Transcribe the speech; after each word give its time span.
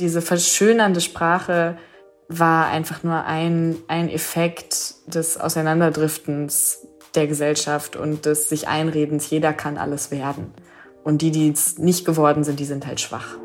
Diese 0.00 0.22
verschönernde 0.22 1.02
Sprache 1.02 1.76
war 2.28 2.68
einfach 2.68 3.02
nur 3.02 3.26
ein, 3.26 3.76
ein 3.86 4.08
Effekt 4.08 4.94
des 5.06 5.36
Auseinanderdriftens 5.38 6.86
der 7.14 7.26
Gesellschaft 7.26 7.96
und 7.96 8.24
des 8.24 8.48
sich 8.48 8.66
Einredens, 8.66 9.28
jeder 9.28 9.52
kann 9.52 9.76
alles 9.76 10.10
werden. 10.10 10.54
Und 11.04 11.20
die, 11.20 11.30
die 11.30 11.50
es 11.50 11.76
nicht 11.76 12.06
geworden 12.06 12.44
sind, 12.44 12.60
die 12.60 12.64
sind 12.64 12.86
halt 12.86 12.98
schwach. 12.98 13.36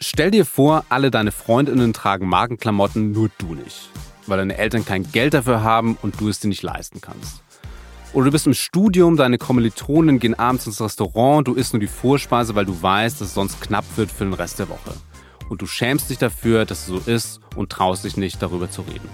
Stell 0.00 0.30
dir 0.30 0.46
vor, 0.46 0.84
alle 0.88 1.10
deine 1.10 1.32
Freundinnen 1.32 1.92
tragen 1.92 2.28
Markenklamotten, 2.28 3.10
nur 3.10 3.28
du 3.38 3.54
nicht. 3.54 3.90
Weil 4.28 4.38
deine 4.38 4.56
Eltern 4.56 4.84
kein 4.84 5.10
Geld 5.10 5.34
dafür 5.34 5.64
haben 5.64 5.98
und 6.00 6.20
du 6.20 6.28
es 6.28 6.38
dir 6.38 6.48
nicht 6.48 6.62
leisten 6.62 7.00
kannst. 7.00 7.42
Oder 8.16 8.24
du 8.24 8.30
bist 8.30 8.46
im 8.46 8.54
Studium, 8.54 9.18
deine 9.18 9.36
Kommilitonen 9.36 10.18
gehen 10.18 10.32
abends 10.32 10.66
ins 10.66 10.80
Restaurant, 10.80 11.46
du 11.46 11.52
isst 11.52 11.74
nur 11.74 11.80
die 11.80 11.86
Vorspeise, 11.86 12.54
weil 12.54 12.64
du 12.64 12.80
weißt, 12.80 13.20
dass 13.20 13.28
es 13.28 13.34
sonst 13.34 13.60
knapp 13.60 13.84
wird 13.96 14.10
für 14.10 14.24
den 14.24 14.32
Rest 14.32 14.58
der 14.58 14.70
Woche. 14.70 14.94
Und 15.50 15.60
du 15.60 15.66
schämst 15.66 16.08
dich 16.08 16.16
dafür, 16.16 16.64
dass 16.64 16.78
es 16.78 16.86
so 16.86 17.10
ist 17.10 17.40
und 17.56 17.68
traust 17.68 18.04
dich 18.04 18.16
nicht, 18.16 18.40
darüber 18.40 18.70
zu 18.70 18.80
reden. 18.80 19.06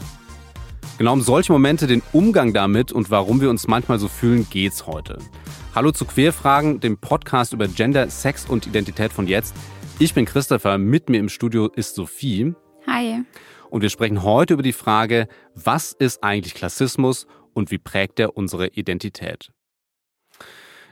Genau 0.99 1.15
um 1.15 1.21
solche 1.21 1.51
Momente, 1.51 1.89
den 1.89 2.01
Umgang 2.13 2.53
damit 2.53 2.93
und 2.93 3.11
warum 3.11 3.41
wir 3.41 3.51
uns 3.51 3.67
manchmal 3.67 3.99
so 3.99 4.07
fühlen, 4.07 4.47
geht's 4.49 4.87
heute. 4.87 5.19
Hallo 5.75 5.91
zu 5.91 6.05
Querfragen, 6.05 6.79
dem 6.79 6.97
Podcast 6.97 7.53
über 7.53 7.67
Gender, 7.67 8.09
Sex 8.09 8.49
und 8.49 8.69
Identität 8.69 9.13
von 9.13 9.27
jetzt. 9.27 9.53
Ich 9.99 10.15
bin 10.15 10.27
Christopher, 10.27 10.79
mit 10.79 11.09
mir 11.09 11.19
im 11.19 11.29
Studio 11.29 11.67
ist 11.75 11.97
Sophie. 11.97 12.55
Hi. 12.87 13.25
Und 13.69 13.81
wir 13.81 13.91
sprechen 13.91 14.23
heute 14.23 14.55
über 14.55 14.63
die 14.63 14.73
Frage, 14.73 15.27
was 15.57 15.93
ist 15.93 16.23
eigentlich 16.23 16.55
Klassismus 16.55 17.27
und 17.53 17.71
wie 17.71 17.79
prägt 17.79 18.21
er 18.21 18.37
unsere 18.37 18.69
Identität? 18.69 19.53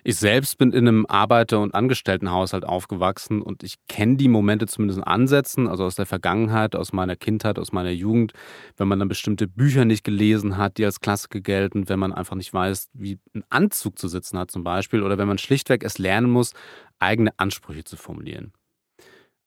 Ich 0.02 0.16
selbst 0.16 0.56
bin 0.56 0.72
in 0.72 0.88
einem 0.88 1.06
Arbeiter- 1.06 1.60
und 1.60 1.74
Angestelltenhaushalt 1.74 2.64
aufgewachsen 2.64 3.42
und 3.42 3.62
ich 3.62 3.76
kenne 3.86 4.16
die 4.16 4.28
Momente 4.28 4.66
zumindest 4.66 4.98
in 4.98 5.04
Ansätzen, 5.04 5.68
also 5.68 5.84
aus 5.84 5.94
der 5.94 6.06
Vergangenheit, 6.06 6.74
aus 6.74 6.92
meiner 6.94 7.16
Kindheit, 7.16 7.58
aus 7.58 7.72
meiner 7.72 7.90
Jugend, 7.90 8.32
wenn 8.78 8.88
man 8.88 8.98
dann 8.98 9.08
bestimmte 9.08 9.46
Bücher 9.46 9.84
nicht 9.84 10.02
gelesen 10.02 10.56
hat, 10.56 10.78
die 10.78 10.86
als 10.86 11.00
Klassiker 11.00 11.40
gelten, 11.40 11.88
wenn 11.90 11.98
man 11.98 12.12
einfach 12.12 12.36
nicht 12.36 12.52
weiß, 12.52 12.88
wie 12.94 13.18
ein 13.34 13.44
Anzug 13.50 13.98
zu 13.98 14.08
sitzen 14.08 14.38
hat 14.38 14.50
zum 14.50 14.64
Beispiel 14.64 15.02
oder 15.02 15.18
wenn 15.18 15.28
man 15.28 15.38
schlichtweg 15.38 15.84
es 15.84 15.98
lernen 15.98 16.30
muss, 16.30 16.54
eigene 16.98 17.38
Ansprüche 17.38 17.84
zu 17.84 17.96
formulieren. 17.96 18.52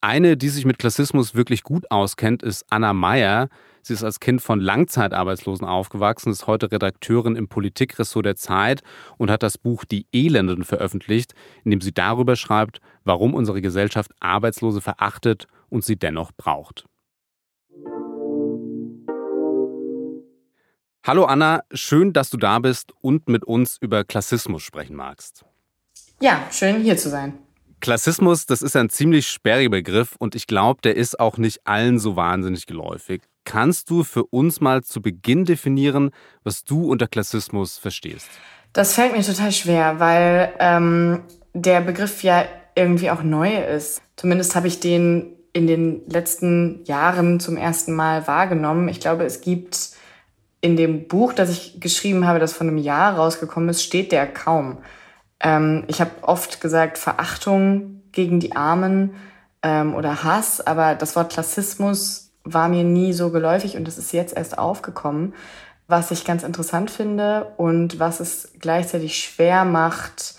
Eine, 0.04 0.36
die 0.36 0.50
sich 0.50 0.66
mit 0.66 0.80
Klassismus 0.80 1.34
wirklich 1.34 1.64
gut 1.64 1.90
auskennt, 1.90 2.44
ist 2.44 2.66
Anna 2.70 2.92
Meyer. 2.92 3.48
Sie 3.84 3.94
ist 3.94 4.04
als 4.04 4.20
Kind 4.20 4.42
von 4.42 4.60
Langzeitarbeitslosen 4.60 5.66
aufgewachsen, 5.66 6.30
ist 6.30 6.46
heute 6.46 6.74
Redakteurin 6.74 7.38
im 7.38 7.48
Politikressort 7.48 8.26
der 8.26 8.36
Zeit 8.36 8.82
und 9.18 9.32
hat 9.32 9.44
das 9.44 9.58
Buch 9.58 9.86
Die 9.86 10.06
Elenden 10.12 10.66
veröffentlicht, 10.66 11.36
in 11.64 11.72
dem 11.72 11.80
sie 11.80 11.94
darüber 11.94 12.36
schreibt, 12.36 12.82
warum 13.06 13.34
unsere 13.34 13.62
Gesellschaft 13.62 14.12
Arbeitslose 14.20 14.82
verachtet 14.82 15.48
und 15.70 15.86
sie 15.86 15.96
dennoch 15.96 16.34
braucht. 16.36 16.84
Hallo 21.08 21.24
Anna, 21.24 21.62
schön, 21.72 22.12
dass 22.12 22.30
du 22.30 22.36
da 22.36 22.60
bist 22.60 22.92
und 23.00 23.30
mit 23.30 23.46
uns 23.46 23.78
über 23.80 24.04
Klassismus 24.04 24.64
sprechen 24.64 24.98
magst. 24.98 25.46
Ja, 26.20 26.46
schön 26.52 26.82
hier 26.82 26.98
zu 26.98 27.10
sein. 27.10 27.36
Klassismus, 27.84 28.46
das 28.46 28.62
ist 28.62 28.78
ein 28.78 28.90
ziemlich 28.90 29.28
sperriger 29.28 29.72
Begriff 29.72 30.16
und 30.18 30.36
ich 30.36 30.48
glaube, 30.48 30.80
der 30.82 30.96
ist 30.96 31.20
auch 31.20 31.38
nicht 31.38 31.68
allen 31.68 32.00
so 32.00 32.16
wahnsinnig 32.16 32.66
geläufig. 32.66 33.24
Kannst 33.44 33.90
du 33.90 34.06
für 34.06 34.24
uns 34.24 34.62
mal 34.62 34.84
zu 34.84 35.02
Beginn 35.02 35.44
definieren, 35.44 36.12
was 36.46 36.64
du 36.64 36.90
unter 36.90 37.08
Klassismus 37.08 37.78
verstehst? 37.78 38.30
Das 38.72 38.94
fällt 38.94 39.12
mir 39.12 39.22
total 39.22 39.52
schwer, 39.52 40.00
weil 40.00 40.54
ähm, 40.60 41.24
der 41.54 41.82
Begriff 41.82 42.24
ja 42.24 42.46
irgendwie 42.74 43.12
auch 43.12 43.22
neu 43.22 43.54
ist. 43.54 44.02
Zumindest 44.16 44.56
habe 44.56 44.70
ich 44.70 44.80
den 44.80 45.34
in 45.52 45.68
den 45.68 46.08
letzten 46.08 46.86
Jahren 46.86 47.42
zum 47.42 47.58
ersten 47.58 47.92
Mal 47.94 48.26
wahrgenommen. 48.28 48.88
Ich 48.88 49.02
glaube, 49.02 49.26
es 49.26 49.42
gibt 49.42 49.90
in 50.62 50.78
dem 50.78 51.10
Buch, 51.10 51.34
das 51.34 51.50
ich 51.50 51.82
geschrieben 51.82 52.28
habe, 52.28 52.40
das 52.40 52.54
von 52.54 52.70
einem 52.70 52.78
Jahr 52.78 53.18
rausgekommen 53.18 53.68
ist, 53.68 53.84
steht 53.84 54.14
der 54.14 54.26
kaum. 54.26 54.78
Ähm, 55.44 55.84
ich 55.88 56.02
habe 56.02 56.12
oft 56.22 56.62
gesagt 56.62 56.98
Verachtung 56.98 58.02
gegen 58.12 58.40
die 58.40 58.56
Armen 58.56 59.14
ähm, 59.62 59.94
oder 59.94 60.24
Hass, 60.24 60.66
aber 60.66 60.96
das 60.96 61.16
Wort 61.16 61.32
Klassismus 61.32 62.32
war 62.44 62.70
mir 62.70 62.84
nie 62.84 63.14
so 63.14 63.30
geläufig 63.30 63.78
und 63.78 63.88
es 63.88 63.98
ist 63.98 64.12
jetzt 64.14 64.36
erst 64.36 64.58
aufgekommen, 64.58 65.34
was 65.88 66.12
ich 66.12 66.26
ganz 66.26 66.44
interessant 66.44 66.90
finde 66.90 67.54
und 67.58 68.00
was 68.00 68.20
es 68.20 68.54
gleichzeitig 68.60 69.18
schwer 69.18 69.66
macht, 69.66 70.36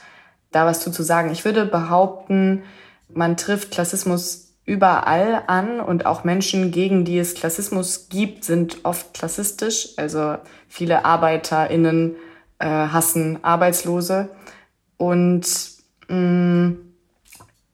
da 0.50 0.66
was 0.66 0.80
zu, 0.80 0.90
sagen. 1.02 1.30
Ich 1.30 1.44
würde 1.44 1.66
behaupten, 1.66 2.62
man 3.08 3.36
trifft 3.36 3.70
Klassismus 3.70 4.54
überall 4.64 5.42
an 5.46 5.80
und 5.80 6.06
auch 6.06 6.24
Menschen, 6.24 6.70
gegen 6.70 7.04
die 7.04 7.18
es 7.18 7.34
Klassismus 7.34 8.08
gibt, 8.08 8.44
sind 8.44 8.84
oft 8.84 9.12
klassistisch. 9.12 9.90
Also 9.96 10.36
viele 10.68 11.04
ArbeiterInnen 11.04 12.16
äh, 12.58 12.66
hassen 12.66 13.42
Arbeitslose. 13.42 14.30
Und 14.96 15.46
mh, 16.08 16.16
mm, 16.16 16.78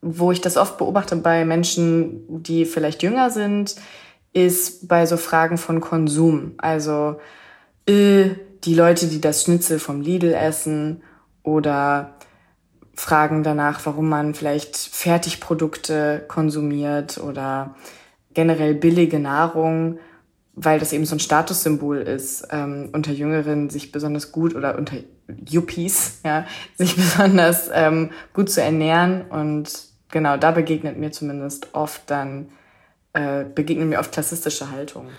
wo 0.02 0.32
ich 0.32 0.40
das 0.40 0.56
oft 0.56 0.78
beobachte 0.78 1.16
bei 1.16 1.44
Menschen, 1.44 2.42
die 2.42 2.64
vielleicht 2.64 3.02
jünger 3.02 3.30
sind, 3.30 3.76
ist 4.32 4.88
bei 4.88 5.06
so 5.06 5.16
Fragen 5.16 5.58
von 5.58 5.80
Konsum. 5.80 6.52
Also 6.58 7.20
äh, 7.86 8.30
die 8.64 8.74
Leute, 8.74 9.08
die 9.08 9.20
das 9.20 9.44
Schnitzel 9.44 9.78
vom 9.78 10.00
Lidl 10.00 10.32
essen 10.32 11.02
oder 11.42 12.14
fragen 12.94 13.42
danach, 13.42 13.84
warum 13.86 14.08
man 14.08 14.34
vielleicht 14.34 14.76
Fertigprodukte 14.76 16.24
konsumiert 16.28 17.18
oder 17.18 17.74
generell 18.34 18.74
billige 18.74 19.18
Nahrung, 19.18 19.98
weil 20.62 20.78
das 20.78 20.92
eben 20.92 21.06
so 21.06 21.16
ein 21.16 21.20
Statussymbol 21.20 21.98
ist, 21.98 22.48
ähm, 22.50 22.90
unter 22.92 23.12
Jüngeren 23.12 23.70
sich 23.70 23.92
besonders 23.92 24.30
gut 24.30 24.54
oder 24.54 24.76
unter 24.76 24.96
Yuppies, 25.48 26.20
ja, 26.24 26.46
sich 26.76 26.96
besonders 26.96 27.70
ähm, 27.72 28.10
gut 28.34 28.50
zu 28.50 28.62
ernähren. 28.62 29.22
Und 29.30 29.70
genau, 30.10 30.36
da 30.36 30.50
begegnet 30.50 30.98
mir 30.98 31.12
zumindest 31.12 31.74
oft 31.74 32.10
dann, 32.10 32.50
äh, 33.14 33.44
begegnen 33.44 33.88
mir 33.88 34.00
oft 34.00 34.12
klassistische 34.12 34.70
Haltungen. 34.70 35.10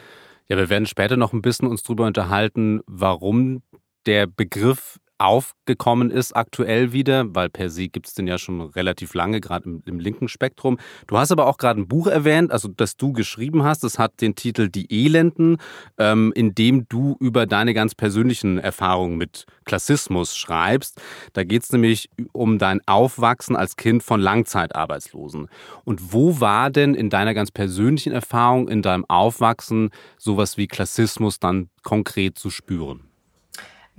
Ja, 0.47 0.57
wir 0.57 0.69
werden 0.69 0.85
später 0.85 1.17
noch 1.17 1.33
ein 1.33 1.41
bisschen 1.41 1.67
uns 1.67 1.81
darüber 1.81 2.05
unterhalten, 2.05 2.81
warum 2.85 3.63
der 4.05 4.27
Begriff 4.27 4.99
aufgekommen 5.21 6.09
ist 6.09 6.35
aktuell 6.35 6.93
wieder, 6.93 7.25
weil 7.35 7.49
per 7.49 7.69
se 7.69 7.87
gibt 7.87 8.07
es 8.07 8.15
den 8.15 8.25
ja 8.25 8.39
schon 8.39 8.61
relativ 8.61 9.13
lange, 9.13 9.39
gerade 9.39 9.65
im, 9.69 9.83
im, 9.85 9.99
linken 9.99 10.27
Spektrum. 10.27 10.79
Du 11.05 11.17
hast 11.17 11.31
aber 11.31 11.45
auch 11.45 11.57
gerade 11.57 11.79
ein 11.79 11.87
Buch 11.87 12.07
erwähnt, 12.07 12.51
also 12.51 12.67
das 12.67 12.97
du 12.97 13.13
geschrieben 13.13 13.63
hast. 13.63 13.83
Das 13.83 13.99
hat 13.99 14.19
den 14.21 14.33
Titel 14.35 14.67
Die 14.67 14.87
Elenden, 14.89 15.57
ähm, 15.99 16.33
in 16.35 16.55
dem 16.55 16.87
du 16.89 17.17
über 17.19 17.45
deine 17.45 17.75
ganz 17.75 17.93
persönlichen 17.93 18.57
Erfahrungen 18.57 19.17
mit 19.17 19.45
Klassismus 19.65 20.35
schreibst. 20.35 20.99
Da 21.33 21.43
geht 21.43 21.63
es 21.63 21.71
nämlich 21.71 22.09
um 22.31 22.57
dein 22.57 22.81
Aufwachsen 22.87 23.55
als 23.55 23.75
Kind 23.75 24.01
von 24.01 24.19
Langzeitarbeitslosen. 24.19 25.49
Und 25.83 26.13
wo 26.13 26.39
war 26.39 26.71
denn 26.71 26.95
in 26.95 27.11
deiner 27.11 27.35
ganz 27.35 27.51
persönlichen 27.51 28.11
Erfahrung, 28.11 28.67
in 28.67 28.81
deinem 28.81 29.05
Aufwachsen, 29.05 29.91
sowas 30.17 30.57
wie 30.57 30.67
Klassismus 30.67 31.39
dann 31.39 31.69
konkret 31.83 32.39
zu 32.39 32.49
spüren? 32.49 33.10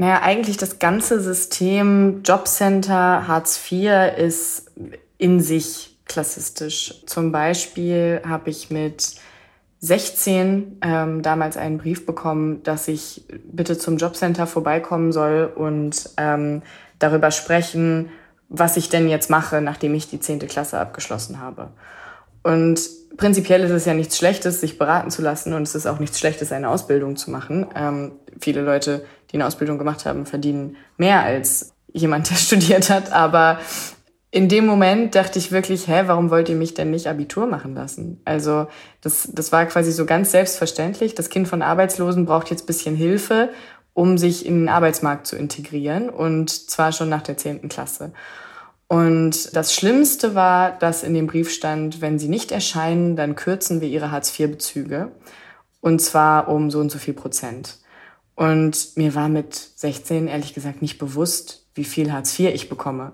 Naja, 0.03 0.21
eigentlich 0.23 0.57
das 0.57 0.81
ganze 0.81 1.21
System 1.21 2.23
Jobcenter, 2.25 3.29
Hartz 3.29 3.61
IV 3.71 4.19
ist 4.19 4.73
in 5.17 5.39
sich 5.39 5.97
klassistisch. 6.07 7.05
Zum 7.07 7.31
Beispiel 7.31 8.21
habe 8.29 8.51
ich 8.51 8.69
mit 8.69 9.15
16 9.79 10.79
ähm, 10.83 11.23
damals 11.23 11.57
einen 11.57 11.79
Brief 11.79 12.05
bekommen, 12.05 12.65
dass 12.65 12.89
ich 12.89 13.27
bitte 13.45 13.79
zum 13.79 13.97
Jobcenter 13.97 14.49
vorbeikommen 14.49 15.13
soll 15.13 15.53
und 15.55 16.11
ähm, 16.17 16.63
darüber 16.99 17.31
sprechen, 17.31 18.11
was 18.49 18.77
ich 18.77 18.89
denn 18.89 19.09
jetzt 19.09 19.31
mache, 19.31 19.61
nachdem 19.61 19.95
ich 19.95 20.11
die 20.11 20.19
zehnte 20.19 20.49
Klasse 20.49 20.81
abgeschlossen 20.81 21.41
habe. 21.41 21.69
Und 22.43 22.81
prinzipiell 23.17 23.63
ist 23.63 23.71
es 23.71 23.85
ja 23.85 23.95
nichts 23.95 24.17
Schlechtes, 24.17 24.61
sich 24.61 24.79
beraten 24.79 25.11
zu 25.11 25.23
lassen 25.23 25.53
und 25.53 25.63
es 25.63 25.75
ist 25.75 25.87
auch 25.87 25.99
nichts 25.99 26.19
Schlechtes, 26.19 26.53
eine 26.53 26.69
Ausbildung 26.69 27.17
zu 27.17 27.31
machen. 27.31 27.67
Ähm, 27.75 28.13
viele 28.41 28.63
Leute 28.63 29.05
die 29.33 29.37
eine 29.37 29.47
Ausbildung 29.47 29.79
gemacht 29.79 30.05
haben, 30.05 30.27
verdienen 30.27 30.77
mehr 30.97 31.23
als 31.23 31.73
jemand, 31.93 32.31
der 32.31 32.37
studiert 32.37 32.91
hat. 32.91 33.13
Aber 33.13 33.59
in 34.31 34.49
dem 34.49 34.67
Moment 34.67 35.15
dachte 35.15 35.39
ich 35.39 35.53
wirklich, 35.53 35.89
hä, 35.89 36.05
warum 36.07 36.31
wollt 36.31 36.49
ihr 36.49 36.57
mich 36.57 36.75
denn 36.75 36.91
nicht 36.91 37.07
Abitur 37.07 37.47
machen 37.47 37.75
lassen? 37.75 38.21
Also 38.25 38.67
das, 39.01 39.29
das 39.33 39.53
war 39.53 39.67
quasi 39.67 39.93
so 39.93 40.07
ganz 40.07 40.31
selbstverständlich. 40.31 41.15
Das 41.15 41.29
Kind 41.29 41.49
von 41.49 41.63
Arbeitslosen 41.63 42.27
braucht 42.27 42.51
jetzt 42.51 42.67
bisschen 42.67 42.95
Hilfe, 42.95 43.51
um 43.95 44.17
sich 44.17 44.47
in 44.47 44.61
den 44.61 44.69
Arbeitsmarkt 44.69 45.27
zu 45.27 45.37
integrieren 45.37 46.09
und 46.09 46.51
zwar 46.51 46.93
schon 46.93 47.09
nach 47.09 47.23
der 47.23 47.37
zehnten 47.37 47.69
Klasse. 47.69 48.13
Und 48.93 49.57
das 49.57 49.75
Schlimmste 49.75 50.35
war, 50.35 50.73
dass 50.73 51.03
in 51.03 51.15
dem 51.15 51.27
Brief 51.27 51.51
stand, 51.51 52.03
wenn 52.03 52.19
sie 52.19 52.29
nicht 52.29 52.53
erscheinen, 52.53 53.17
dann 53.17 53.37
kürzen 53.37 53.81
wir 53.81 53.89
ihre 53.89 54.11
Hartz-IV-Bezüge. 54.11 55.11
Und 55.81 56.03
zwar 56.03 56.49
um 56.49 56.71
so 56.71 56.79
und 56.79 56.91
so 56.91 56.99
viel 56.99 57.15
Prozent. 57.15 57.79
Und 58.35 58.95
mir 58.97 59.15
war 59.15 59.31
mit 59.31 59.55
16 59.55 60.29
ehrlich 60.29 60.53
gesagt 60.53 60.83
nicht 60.83 60.99
bewusst, 60.99 61.65
wie 61.75 61.85
viel 61.85 62.13
Hartz 62.13 62.39
IV 62.39 62.53
ich 62.53 62.69
bekomme. 62.69 63.13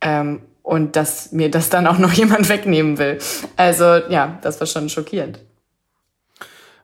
Ähm, 0.00 0.40
und 0.62 0.96
dass 0.96 1.30
mir 1.30 1.52
das 1.52 1.70
dann 1.70 1.86
auch 1.86 1.98
noch 1.98 2.12
jemand 2.14 2.48
wegnehmen 2.48 2.98
will. 2.98 3.20
Also 3.56 3.84
ja, 4.08 4.40
das 4.42 4.58
war 4.58 4.66
schon 4.66 4.88
schockierend. 4.88 5.38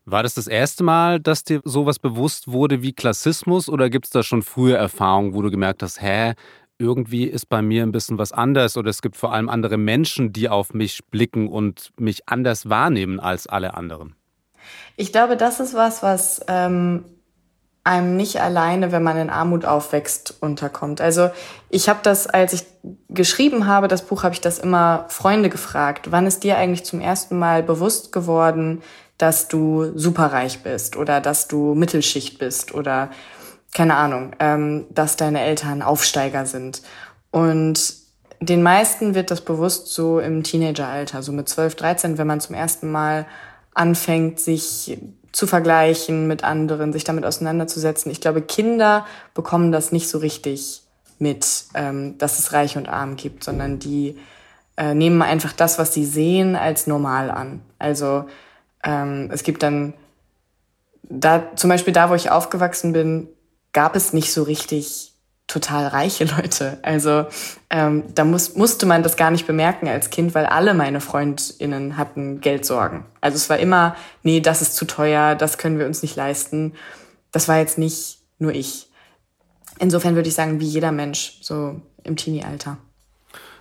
War 0.05 0.23
das 0.23 0.35
das 0.35 0.46
erste 0.46 0.85
Mal, 0.85 1.19
dass 1.19 1.43
dir 1.43 1.61
sowas 1.64 1.99
bewusst 1.99 2.46
wurde 2.46 2.82
wie 2.82 2.93
Klassismus 2.93 3.69
oder 3.69 3.90
gibt 3.90 4.05
es 4.05 4.12
da 4.12 4.23
schon 4.23 4.43
frühe 4.43 4.76
Erfahrungen, 4.76 5.35
wo 5.35 5.43
du 5.43 5.50
gemerkt 5.50 5.82
hast, 5.82 6.00
hä, 6.00 6.35
irgendwie 6.78 7.25
ist 7.25 7.48
bei 7.48 7.60
mir 7.60 7.82
ein 7.82 7.92
bisschen 7.92 8.19
was 8.19 8.32
anders 8.32 8.76
oder 8.76 8.90
es 8.90 9.02
gibt 9.02 9.16
vor 9.16 9.32
allem 9.32 9.48
andere 9.48 9.76
Menschen, 9.76 10.32
die 10.32 10.48
auf 10.48 10.75
mich 10.75 11.04
blicken 11.10 11.48
und 11.48 11.90
mich 11.98 12.28
anders 12.28 12.69
wahrnehmen 12.69 13.20
als 13.20 13.46
alle 13.46 13.75
anderen? 13.75 14.14
Ich 14.96 15.12
glaube, 15.12 15.36
das 15.36 15.60
ist 15.60 15.75
was, 15.75 16.02
was 16.02 16.40
ähm, 16.48 17.04
einem 17.84 18.16
nicht 18.16 18.40
alleine, 18.40 18.92
wenn 18.92 19.02
man 19.02 19.16
in 19.16 19.30
Armut 19.30 19.64
aufwächst, 19.64 20.36
unterkommt. 20.40 21.00
Also 21.00 21.30
ich 21.70 21.88
habe 21.88 22.00
das, 22.02 22.26
als 22.26 22.52
ich 22.52 22.64
geschrieben 23.08 23.66
habe, 23.66 23.88
das 23.88 24.02
Buch, 24.02 24.22
habe 24.22 24.34
ich 24.34 24.40
das 24.40 24.58
immer 24.58 25.06
Freunde 25.08 25.48
gefragt. 25.48 26.10
Wann 26.10 26.26
ist 26.26 26.44
dir 26.44 26.58
eigentlich 26.58 26.84
zum 26.84 27.00
ersten 27.00 27.38
Mal 27.38 27.62
bewusst 27.62 28.12
geworden, 28.12 28.82
dass 29.16 29.48
du 29.48 29.96
superreich 29.96 30.62
bist 30.62 30.96
oder 30.96 31.20
dass 31.20 31.48
du 31.48 31.75
Mittelschicht 31.75 32.38
bist 32.38 32.75
oder 32.75 33.10
keine 33.74 33.96
Ahnung, 33.96 34.32
ähm, 34.38 34.86
dass 34.90 35.16
deine 35.16 35.40
Eltern 35.40 35.82
Aufsteiger 35.82 36.46
sind. 36.46 36.82
Und 37.30 37.94
den 38.40 38.62
meisten 38.62 39.14
wird 39.14 39.30
das 39.30 39.40
bewusst 39.40 39.88
so 39.88 40.20
im 40.20 40.42
Teenageralter, 40.42 41.22
so 41.22 41.32
mit 41.32 41.48
12, 41.48 41.74
13, 41.74 42.18
wenn 42.18 42.26
man 42.26 42.40
zum 42.40 42.54
ersten 42.54 42.90
Mal 42.90 43.26
anfängt, 43.74 44.40
sich 44.40 44.98
zu 45.32 45.46
vergleichen 45.46 46.26
mit 46.26 46.44
anderen, 46.44 46.92
sich 46.92 47.04
damit 47.04 47.24
auseinanderzusetzen. 47.24 48.10
Ich 48.10 48.20
glaube, 48.20 48.42
Kinder 48.42 49.06
bekommen 49.34 49.72
das 49.72 49.92
nicht 49.92 50.08
so 50.08 50.18
richtig 50.18 50.82
mit, 51.18 51.64
ähm, 51.74 52.16
dass 52.18 52.38
es 52.38 52.52
Reich 52.52 52.76
und 52.76 52.88
Arm 52.88 53.16
gibt, 53.16 53.44
sondern 53.44 53.78
die 53.78 54.18
äh, 54.76 54.94
nehmen 54.94 55.20
einfach 55.22 55.52
das, 55.52 55.78
was 55.78 55.92
sie 55.92 56.06
sehen, 56.06 56.56
als 56.56 56.86
normal 56.86 57.30
an. 57.30 57.60
Also 57.78 58.24
ähm, 58.84 59.28
es 59.32 59.42
gibt 59.42 59.62
dann 59.62 59.94
da 61.02 61.42
zum 61.56 61.70
Beispiel 61.70 61.92
da, 61.92 62.10
wo 62.10 62.14
ich 62.14 62.30
aufgewachsen 62.30 62.92
bin, 62.92 63.28
gab 63.72 63.96
es 63.96 64.12
nicht 64.12 64.32
so 64.32 64.42
richtig 64.42 65.12
total 65.48 65.88
reiche 65.88 66.24
Leute. 66.24 66.78
Also 66.82 67.26
ähm, 67.70 68.04
da 68.14 68.24
muss, 68.24 68.54
musste 68.54 68.86
man 68.86 69.02
das 69.02 69.16
gar 69.16 69.30
nicht 69.30 69.46
bemerken 69.46 69.88
als 69.88 70.10
Kind, 70.10 70.34
weil 70.34 70.46
alle 70.46 70.74
meine 70.74 71.00
Freundinnen 71.00 71.96
hatten 71.96 72.40
Geldsorgen. 72.40 73.04
Also 73.20 73.36
es 73.36 73.50
war 73.50 73.58
immer, 73.58 73.96
nee, 74.22 74.40
das 74.40 74.62
ist 74.62 74.76
zu 74.76 74.84
teuer, 74.84 75.34
das 75.34 75.58
können 75.58 75.78
wir 75.78 75.86
uns 75.86 76.02
nicht 76.02 76.14
leisten. 76.14 76.74
Das 77.32 77.48
war 77.48 77.58
jetzt 77.58 77.78
nicht 77.78 78.18
nur 78.38 78.52
ich. 78.52 78.88
Insofern 79.78 80.14
würde 80.14 80.28
ich 80.28 80.34
sagen, 80.34 80.60
wie 80.60 80.66
jeder 80.66 80.92
Mensch, 80.92 81.38
so 81.40 81.80
im 82.04 82.16
Teenie-Alter. 82.16 82.78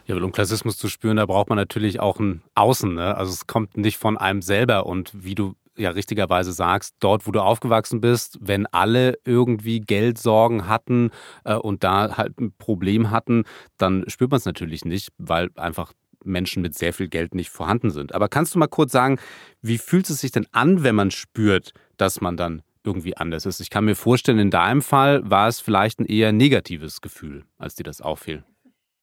Ja, 0.06 0.16
um 0.16 0.32
Klassismus 0.32 0.78
zu 0.78 0.88
spüren, 0.88 1.18
da 1.18 1.26
braucht 1.26 1.50
man 1.50 1.58
natürlich 1.58 2.00
auch 2.00 2.20
ein 2.20 2.42
Außen. 2.56 2.94
Ne? 2.94 3.16
Also 3.16 3.34
es 3.34 3.46
kommt 3.46 3.76
nicht 3.78 3.98
von 3.98 4.18
einem 4.18 4.42
selber. 4.42 4.86
Und 4.86 5.12
wie 5.14 5.36
du 5.36 5.56
ja 5.78 5.92
richtigerweise 5.92 6.52
sagst, 6.52 6.96
dort, 7.00 7.28
wo 7.28 7.32
du 7.32 7.42
aufgewachsen 7.42 8.02
bist, 8.02 8.38
wenn 8.42 8.66
alle 8.68 9.18
irgendwie 9.26 9.80
Geldsorgen 9.80 10.68
hatten 10.68 11.12
äh, 11.44 11.56
und 11.56 11.84
da 11.84 12.18
halt 12.18 12.40
ein 12.40 12.54
Problem 12.58 13.12
hatten, 13.12 13.44
dann 13.78 14.04
spürt 14.08 14.32
man 14.32 14.40
es 14.40 14.46
natürlich 14.46 14.86
nicht, 14.86 15.10
weil 15.18 15.50
einfach 15.56 15.94
Menschen 16.24 16.62
mit 16.62 16.76
sehr 16.76 16.94
viel 16.94 17.08
Geld 17.08 17.34
nicht 17.34 17.50
vorhanden 17.50 17.90
sind. 17.90 18.14
Aber 18.14 18.28
kannst 18.28 18.56
du 18.56 18.60
mal 18.60 18.68
kurz 18.68 18.92
sagen, 18.92 19.20
wie 19.62 19.78
fühlt 19.78 20.10
es 20.10 20.22
sich 20.22 20.32
denn 20.32 20.48
an, 20.52 20.84
wenn 20.84 20.96
man 20.96 21.12
spürt, 21.12 21.72
dass 21.98 22.22
man 22.22 22.38
dann 22.38 22.62
irgendwie 22.84 23.18
anders 23.18 23.46
ist? 23.46 23.60
Ich 23.60 23.70
kann 23.70 23.86
mir 23.86 23.96
vorstellen, 23.96 24.40
in 24.40 24.52
deinem 24.52 24.82
Fall 24.82 25.22
war 25.30 25.48
es 25.48 25.60
vielleicht 25.60 26.00
ein 26.00 26.06
eher 26.06 26.32
negatives 26.32 27.02
Gefühl, 27.02 27.46
als 27.58 27.76
dir 27.76 27.84
das 27.84 28.02
auffiel. 28.02 28.44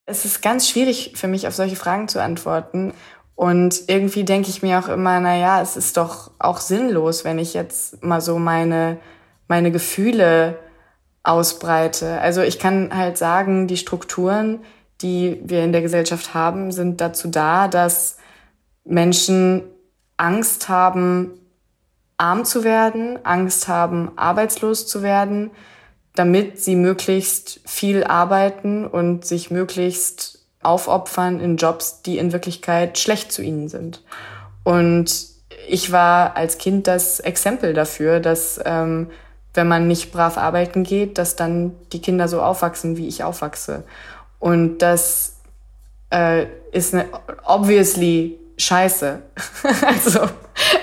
Es 0.06 0.24
ist 0.24 0.42
ganz 0.42 0.68
schwierig 0.68 1.12
für 1.14 1.28
mich, 1.28 1.48
auf 1.48 1.54
solche 1.54 1.76
Fragen 1.76 2.08
zu 2.08 2.22
antworten. 2.22 2.92
Und 3.36 3.84
irgendwie 3.88 4.24
denke 4.24 4.50
ich 4.50 4.62
mir 4.62 4.78
auch 4.78 4.88
immer, 4.88 5.18
na 5.20 5.36
ja, 5.36 5.60
es 5.60 5.76
ist 5.76 5.96
doch 5.96 6.30
auch 6.38 6.60
sinnlos, 6.60 7.24
wenn 7.24 7.38
ich 7.38 7.54
jetzt 7.54 8.02
mal 8.04 8.20
so 8.20 8.38
meine, 8.38 8.98
meine 9.48 9.72
Gefühle 9.72 10.58
ausbreite. 11.24 12.20
Also 12.20 12.42
ich 12.42 12.58
kann 12.58 12.96
halt 12.96 13.18
sagen, 13.18 13.66
die 13.66 13.76
Strukturen, 13.76 14.60
die 15.00 15.40
wir 15.44 15.64
in 15.64 15.72
der 15.72 15.82
Gesellschaft 15.82 16.34
haben, 16.34 16.70
sind 16.70 17.00
dazu 17.00 17.28
da, 17.28 17.66
dass 17.66 18.18
Menschen 18.84 19.62
Angst 20.16 20.68
haben, 20.68 21.32
arm 22.16 22.44
zu 22.44 22.62
werden, 22.62 23.18
Angst 23.24 23.66
haben, 23.66 24.12
arbeitslos 24.16 24.86
zu 24.86 25.02
werden, 25.02 25.50
damit 26.14 26.60
sie 26.60 26.76
möglichst 26.76 27.60
viel 27.64 28.04
arbeiten 28.04 28.86
und 28.86 29.24
sich 29.24 29.50
möglichst 29.50 30.43
aufopfern 30.64 31.40
in 31.40 31.56
Jobs, 31.56 32.02
die 32.02 32.18
in 32.18 32.32
Wirklichkeit 32.32 32.98
schlecht 32.98 33.32
zu 33.32 33.42
ihnen 33.42 33.68
sind. 33.68 34.02
Und 34.62 35.26
ich 35.68 35.92
war 35.92 36.36
als 36.36 36.58
Kind 36.58 36.86
das 36.86 37.20
Exempel 37.20 37.74
dafür, 37.74 38.20
dass 38.20 38.60
ähm, 38.64 39.10
wenn 39.54 39.68
man 39.68 39.86
nicht 39.86 40.12
brav 40.12 40.36
arbeiten 40.36 40.82
geht, 40.82 41.16
dass 41.18 41.36
dann 41.36 41.74
die 41.92 42.00
Kinder 42.00 42.28
so 42.28 42.42
aufwachsen, 42.42 42.96
wie 42.96 43.06
ich 43.06 43.22
aufwachse. 43.22 43.84
Und 44.40 44.78
das 44.78 45.36
äh, 46.10 46.46
ist 46.72 46.92
ne, 46.92 47.06
obviously 47.44 48.38
scheiße. 48.56 49.22
also 49.86 50.20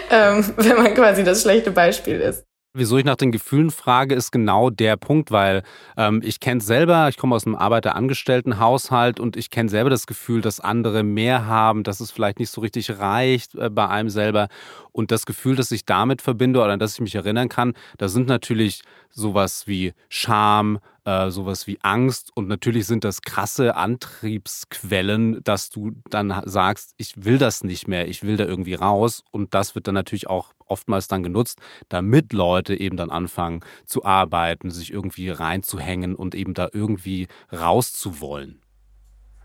ähm, 0.09 0.53
wenn 0.57 0.77
man 0.77 0.93
quasi 0.93 1.23
das 1.23 1.41
schlechte 1.41 1.71
Beispiel 1.71 2.19
ist. 2.19 2.43
Wieso 2.73 2.97
ich 2.97 3.03
nach 3.03 3.17
den 3.17 3.33
Gefühlen 3.33 3.69
frage, 3.69 4.15
ist 4.15 4.31
genau 4.31 4.69
der 4.69 4.95
Punkt, 4.95 5.29
weil 5.29 5.63
ähm, 5.97 6.21
ich 6.23 6.39
kenne 6.39 6.61
selber, 6.61 7.09
ich 7.09 7.17
komme 7.17 7.35
aus 7.35 7.45
einem 7.45 7.57
Arbeiterangestelltenhaushalt 7.57 9.19
und 9.19 9.35
ich 9.35 9.49
kenne 9.49 9.67
selber 9.67 9.89
das 9.89 10.07
Gefühl, 10.07 10.39
dass 10.39 10.61
andere 10.61 11.03
mehr 11.03 11.47
haben, 11.47 11.83
dass 11.83 11.99
es 11.99 12.11
vielleicht 12.11 12.39
nicht 12.39 12.49
so 12.49 12.61
richtig 12.61 12.97
reicht 12.97 13.55
äh, 13.55 13.69
bei 13.69 13.89
einem 13.89 14.09
selber. 14.09 14.47
Und 14.93 15.11
das 15.11 15.25
Gefühl, 15.25 15.57
das 15.57 15.69
ich 15.71 15.83
damit 15.83 16.21
verbinde 16.21 16.61
oder 16.61 16.71
an 16.71 16.79
das 16.79 16.93
ich 16.93 17.01
mich 17.01 17.15
erinnern 17.15 17.49
kann, 17.49 17.73
da 17.97 18.07
sind 18.07 18.29
natürlich 18.29 18.83
sowas 19.09 19.67
wie 19.67 19.91
Scham, 20.07 20.79
äh, 21.05 21.29
sowas 21.29 21.67
wie 21.67 21.79
Angst 21.81 22.31
und 22.35 22.47
natürlich 22.47 22.87
sind 22.87 23.03
das 23.03 23.21
krasse 23.21 23.75
Antriebsquellen, 23.75 25.43
dass 25.43 25.69
du 25.69 25.91
dann 26.09 26.41
sagst, 26.45 26.93
ich 26.97 27.25
will 27.25 27.37
das 27.37 27.63
nicht 27.63 27.87
mehr, 27.87 28.07
ich 28.07 28.23
will 28.23 28.37
da 28.37 28.45
irgendwie 28.45 28.75
raus 28.75 29.23
und 29.31 29.53
das 29.53 29.75
wird 29.75 29.87
dann 29.87 29.95
natürlich 29.95 30.29
auch 30.29 30.53
oftmals 30.65 31.07
dann 31.07 31.23
genutzt, 31.23 31.59
damit 31.89 32.33
Leute 32.33 32.75
eben 32.79 32.97
dann 32.97 33.09
anfangen 33.09 33.61
zu 33.85 34.05
arbeiten, 34.05 34.71
sich 34.71 34.91
irgendwie 34.93 35.29
reinzuhängen 35.29 36.15
und 36.15 36.35
eben 36.35 36.53
da 36.53 36.69
irgendwie 36.71 37.27
rauszuwollen. 37.51 38.61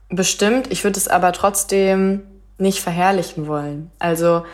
Bestimmt, 0.08 0.70
ich 0.70 0.84
würde 0.84 0.98
es 0.98 1.08
aber 1.08 1.32
trotzdem 1.32 2.22
nicht 2.58 2.80
verherrlichen 2.80 3.46
wollen. 3.48 3.90
Also 3.98 4.44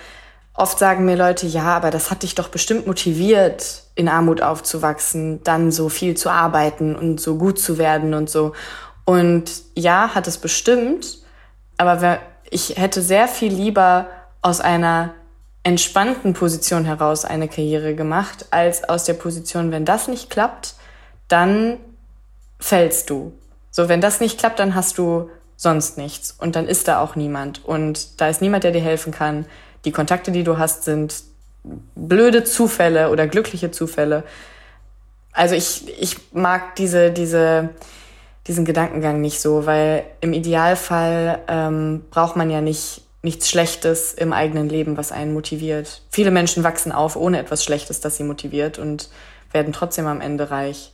Oft 0.54 0.78
sagen 0.78 1.06
mir 1.06 1.16
Leute, 1.16 1.46
ja, 1.46 1.64
aber 1.64 1.90
das 1.90 2.10
hat 2.10 2.22
dich 2.22 2.34
doch 2.34 2.48
bestimmt 2.48 2.86
motiviert, 2.86 3.81
in 3.94 4.08
Armut 4.08 4.42
aufzuwachsen, 4.42 5.42
dann 5.44 5.70
so 5.70 5.88
viel 5.88 6.16
zu 6.16 6.30
arbeiten 6.30 6.96
und 6.96 7.20
so 7.20 7.36
gut 7.36 7.58
zu 7.58 7.78
werden 7.78 8.14
und 8.14 8.30
so. 8.30 8.52
Und 9.04 9.50
ja, 9.74 10.14
hat 10.14 10.26
es 10.26 10.38
bestimmt, 10.38 11.18
aber 11.76 12.18
ich 12.50 12.76
hätte 12.76 13.02
sehr 13.02 13.28
viel 13.28 13.52
lieber 13.52 14.06
aus 14.40 14.60
einer 14.60 15.14
entspannten 15.62 16.34
Position 16.34 16.84
heraus 16.84 17.24
eine 17.24 17.48
Karriere 17.48 17.94
gemacht, 17.94 18.46
als 18.50 18.84
aus 18.84 19.04
der 19.04 19.14
Position, 19.14 19.70
wenn 19.70 19.84
das 19.84 20.08
nicht 20.08 20.30
klappt, 20.30 20.74
dann 21.28 21.78
fällst 22.58 23.10
du. 23.10 23.32
So, 23.70 23.88
wenn 23.88 24.00
das 24.00 24.20
nicht 24.20 24.38
klappt, 24.38 24.58
dann 24.58 24.74
hast 24.74 24.98
du 24.98 25.30
sonst 25.56 25.98
nichts 25.98 26.32
und 26.32 26.56
dann 26.56 26.66
ist 26.66 26.88
da 26.88 27.00
auch 27.00 27.14
niemand 27.14 27.64
und 27.64 28.20
da 28.20 28.28
ist 28.28 28.42
niemand, 28.42 28.64
der 28.64 28.72
dir 28.72 28.80
helfen 28.80 29.12
kann 29.12 29.46
die 29.84 29.92
Kontakte, 29.92 30.30
die 30.30 30.44
du 30.44 30.58
hast, 30.58 30.84
sind 30.84 31.14
blöde 31.64 32.44
Zufälle 32.44 33.10
oder 33.10 33.26
glückliche 33.26 33.70
Zufälle. 33.70 34.24
Also 35.32 35.54
ich, 35.54 35.88
ich 36.00 36.16
mag 36.32 36.76
diese, 36.76 37.10
diese, 37.10 37.70
diesen 38.46 38.64
Gedankengang 38.64 39.20
nicht 39.20 39.40
so, 39.40 39.66
weil 39.66 40.04
im 40.20 40.32
Idealfall 40.32 41.40
ähm, 41.48 42.04
braucht 42.10 42.36
man 42.36 42.50
ja 42.50 42.60
nicht 42.60 43.02
nichts 43.22 43.48
Schlechtes 43.48 44.12
im 44.14 44.32
eigenen 44.32 44.68
Leben, 44.68 44.96
was 44.96 45.12
einen 45.12 45.32
motiviert. 45.32 46.02
Viele 46.10 46.32
Menschen 46.32 46.64
wachsen 46.64 46.90
auf 46.90 47.16
ohne 47.16 47.38
etwas 47.38 47.64
Schlechtes, 47.64 48.00
das 48.00 48.16
sie 48.16 48.24
motiviert 48.24 48.78
und 48.78 49.10
werden 49.52 49.72
trotzdem 49.72 50.06
am 50.06 50.20
Ende 50.20 50.50
reich. 50.50 50.91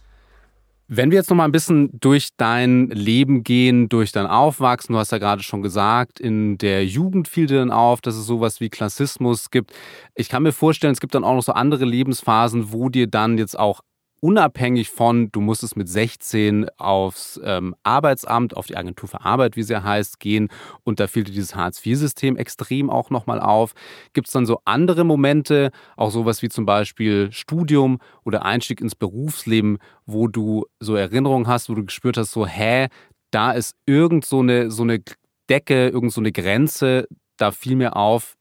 Wenn 0.90 1.10
wir 1.10 1.18
jetzt 1.18 1.28
noch 1.28 1.36
mal 1.36 1.44
ein 1.44 1.52
bisschen 1.52 1.90
durch 2.00 2.30
dein 2.38 2.88
Leben 2.88 3.44
gehen, 3.44 3.90
durch 3.90 4.10
dein 4.10 4.26
Aufwachsen, 4.26 4.94
du 4.94 4.98
hast 4.98 5.12
ja 5.12 5.18
gerade 5.18 5.42
schon 5.42 5.60
gesagt, 5.60 6.18
in 6.18 6.56
der 6.56 6.86
Jugend 6.86 7.28
fiel 7.28 7.46
dir 7.46 7.58
dann 7.58 7.70
auf, 7.70 8.00
dass 8.00 8.16
es 8.16 8.24
sowas 8.24 8.58
wie 8.62 8.70
Klassismus 8.70 9.50
gibt. 9.50 9.74
Ich 10.14 10.30
kann 10.30 10.42
mir 10.42 10.52
vorstellen, 10.52 10.94
es 10.94 11.00
gibt 11.00 11.14
dann 11.14 11.24
auch 11.24 11.34
noch 11.34 11.42
so 11.42 11.52
andere 11.52 11.84
Lebensphasen, 11.84 12.72
wo 12.72 12.88
dir 12.88 13.06
dann 13.06 13.36
jetzt 13.36 13.58
auch 13.58 13.82
unabhängig 14.20 14.90
von, 14.90 15.30
du 15.32 15.40
musstest 15.40 15.76
mit 15.76 15.88
16 15.88 16.68
aufs 16.76 17.40
ähm, 17.42 17.74
Arbeitsamt, 17.82 18.56
auf 18.56 18.66
die 18.66 18.76
Agentur 18.76 19.08
für 19.08 19.24
Arbeit, 19.24 19.56
wie 19.56 19.62
sie 19.62 19.72
ja 19.72 19.82
heißt, 19.82 20.20
gehen 20.20 20.48
und 20.84 21.00
da 21.00 21.06
fiel 21.06 21.24
dir 21.24 21.32
dieses 21.32 21.54
Hartz-IV-System 21.54 22.36
extrem 22.36 22.90
auch 22.90 23.10
nochmal 23.10 23.40
auf. 23.40 23.74
Gibt 24.12 24.28
es 24.28 24.32
dann 24.32 24.46
so 24.46 24.60
andere 24.64 25.04
Momente, 25.04 25.70
auch 25.96 26.10
sowas 26.10 26.42
wie 26.42 26.48
zum 26.48 26.66
Beispiel 26.66 27.30
Studium 27.32 27.98
oder 28.24 28.44
Einstieg 28.44 28.80
ins 28.80 28.94
Berufsleben, 28.94 29.78
wo 30.06 30.28
du 30.28 30.66
so 30.80 30.94
Erinnerungen 30.94 31.46
hast, 31.46 31.68
wo 31.68 31.74
du 31.74 31.84
gespürt 31.84 32.16
hast, 32.16 32.32
so, 32.32 32.46
hä, 32.46 32.88
da 33.30 33.52
ist 33.52 33.76
irgend 33.86 34.24
so 34.24 34.40
eine, 34.40 34.70
so 34.70 34.82
eine 34.82 35.02
Decke, 35.48 35.88
irgend 35.88 36.12
so 36.12 36.20
eine 36.20 36.32
Grenze, 36.32 37.06
da 37.36 37.50
fiel 37.52 37.76
mir 37.76 37.96
auf, 37.96 38.36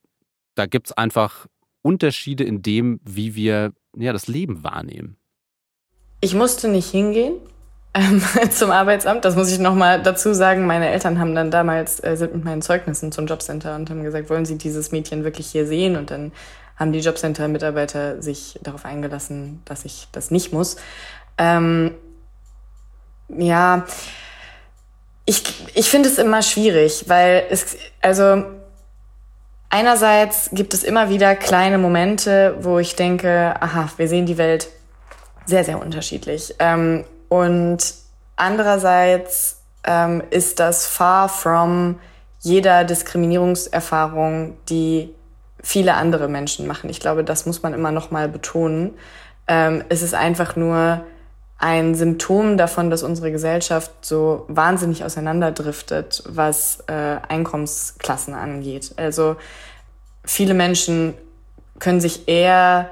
da 0.55 0.65
gibt 0.65 0.87
es 0.87 0.93
einfach 0.93 1.47
Unterschiede 1.81 2.43
in 2.43 2.61
dem, 2.61 2.99
wie 3.03 3.35
wir 3.35 3.73
ja, 3.95 4.11
das 4.11 4.27
Leben 4.27 4.63
wahrnehmen. 4.63 5.17
Ich 6.19 6.33
musste 6.33 6.67
nicht 6.67 6.89
hingehen 6.89 7.35
ähm, 7.93 8.21
zum 8.51 8.71
Arbeitsamt. 8.71 9.25
Das 9.25 9.35
muss 9.35 9.51
ich 9.51 9.59
nochmal 9.59 10.01
dazu 10.01 10.33
sagen. 10.33 10.65
Meine 10.65 10.89
Eltern 10.89 11.19
haben 11.19 11.35
dann 11.35 11.51
damals, 11.51 12.03
äh, 12.03 12.15
sind 12.15 12.33
mit 12.35 12.45
meinen 12.45 12.61
Zeugnissen 12.61 13.11
zum 13.11 13.27
Jobcenter 13.27 13.75
und 13.75 13.89
haben 13.89 14.03
gesagt, 14.03 14.29
wollen 14.29 14.45
Sie 14.45 14.57
dieses 14.57 14.91
Mädchen 14.91 15.23
wirklich 15.23 15.47
hier 15.47 15.67
sehen? 15.67 15.95
Und 15.95 16.11
dann 16.11 16.31
haben 16.75 16.91
die 16.91 16.99
Jobcenter-Mitarbeiter 16.99 18.21
sich 18.21 18.59
darauf 18.61 18.85
eingelassen, 18.85 19.61
dass 19.65 19.85
ich 19.85 20.07
das 20.11 20.31
nicht 20.31 20.53
muss. 20.53 20.77
Ähm, 21.37 21.91
ja, 23.29 23.85
ich, 25.25 25.43
ich 25.73 25.89
finde 25.89 26.07
es 26.07 26.17
immer 26.17 26.41
schwierig, 26.41 27.05
weil 27.07 27.43
es, 27.49 27.75
also 28.01 28.43
einerseits 29.69 30.49
gibt 30.53 30.73
es 30.73 30.83
immer 30.83 31.09
wieder 31.09 31.35
kleine 31.35 31.77
Momente, 31.77 32.55
wo 32.61 32.79
ich 32.79 32.95
denke, 32.95 33.55
aha, 33.59 33.89
wir 33.97 34.07
sehen 34.07 34.25
die 34.25 34.37
Welt 34.37 34.69
sehr, 35.47 35.63
sehr 35.63 35.81
unterschiedlich. 35.81 36.53
Ähm, 36.59 37.05
und 37.29 37.79
andererseits 38.35 39.61
ähm, 39.83 40.21
ist 40.29 40.59
das 40.59 40.85
far 40.85 41.29
from 41.29 41.99
jeder 42.39 42.83
Diskriminierungserfahrung, 42.83 44.57
die 44.69 45.13
viele 45.63 45.95
andere 45.95 46.27
Menschen 46.27 46.67
machen. 46.67 46.89
Ich 46.89 46.99
glaube, 46.99 47.23
das 47.23 47.45
muss 47.45 47.63
man 47.63 47.73
immer 47.73 47.91
noch 47.91 48.11
mal 48.11 48.29
betonen. 48.29 48.93
Ähm, 49.47 49.83
es 49.89 50.01
ist 50.01 50.13
einfach 50.13 50.55
nur 50.55 51.03
ein 51.57 51.95
Symptom 51.95 52.57
davon, 52.57 52.91
dass 52.91 53.01
unsere 53.01 53.31
Gesellschaft 53.31 53.91
so 54.01 54.45
wahnsinnig 54.47 55.03
auseinanderdriftet, 55.03 56.23
was 56.27 56.83
äh, 56.87 57.17
Einkommensklassen 57.27 58.35
angeht. 58.35 58.93
Also 58.97 59.37
viele 60.23 60.53
Menschen 60.53 61.15
können 61.79 61.99
sich 61.99 62.27
eher 62.27 62.89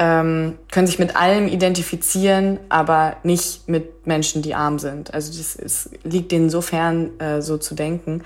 ähm, 0.00 0.58
können 0.72 0.86
sich 0.86 0.98
mit 0.98 1.14
allem 1.14 1.46
identifizieren, 1.46 2.58
aber 2.70 3.16
nicht 3.22 3.68
mit 3.68 4.06
Menschen, 4.06 4.40
die 4.40 4.54
arm 4.54 4.78
sind. 4.78 5.12
Also 5.12 5.36
das 5.36 5.54
ist, 5.54 5.90
liegt 6.04 6.32
denen 6.32 6.48
so 6.48 6.62
fern, 6.62 7.20
äh, 7.20 7.42
so 7.42 7.58
zu 7.58 7.74
denken. 7.74 8.22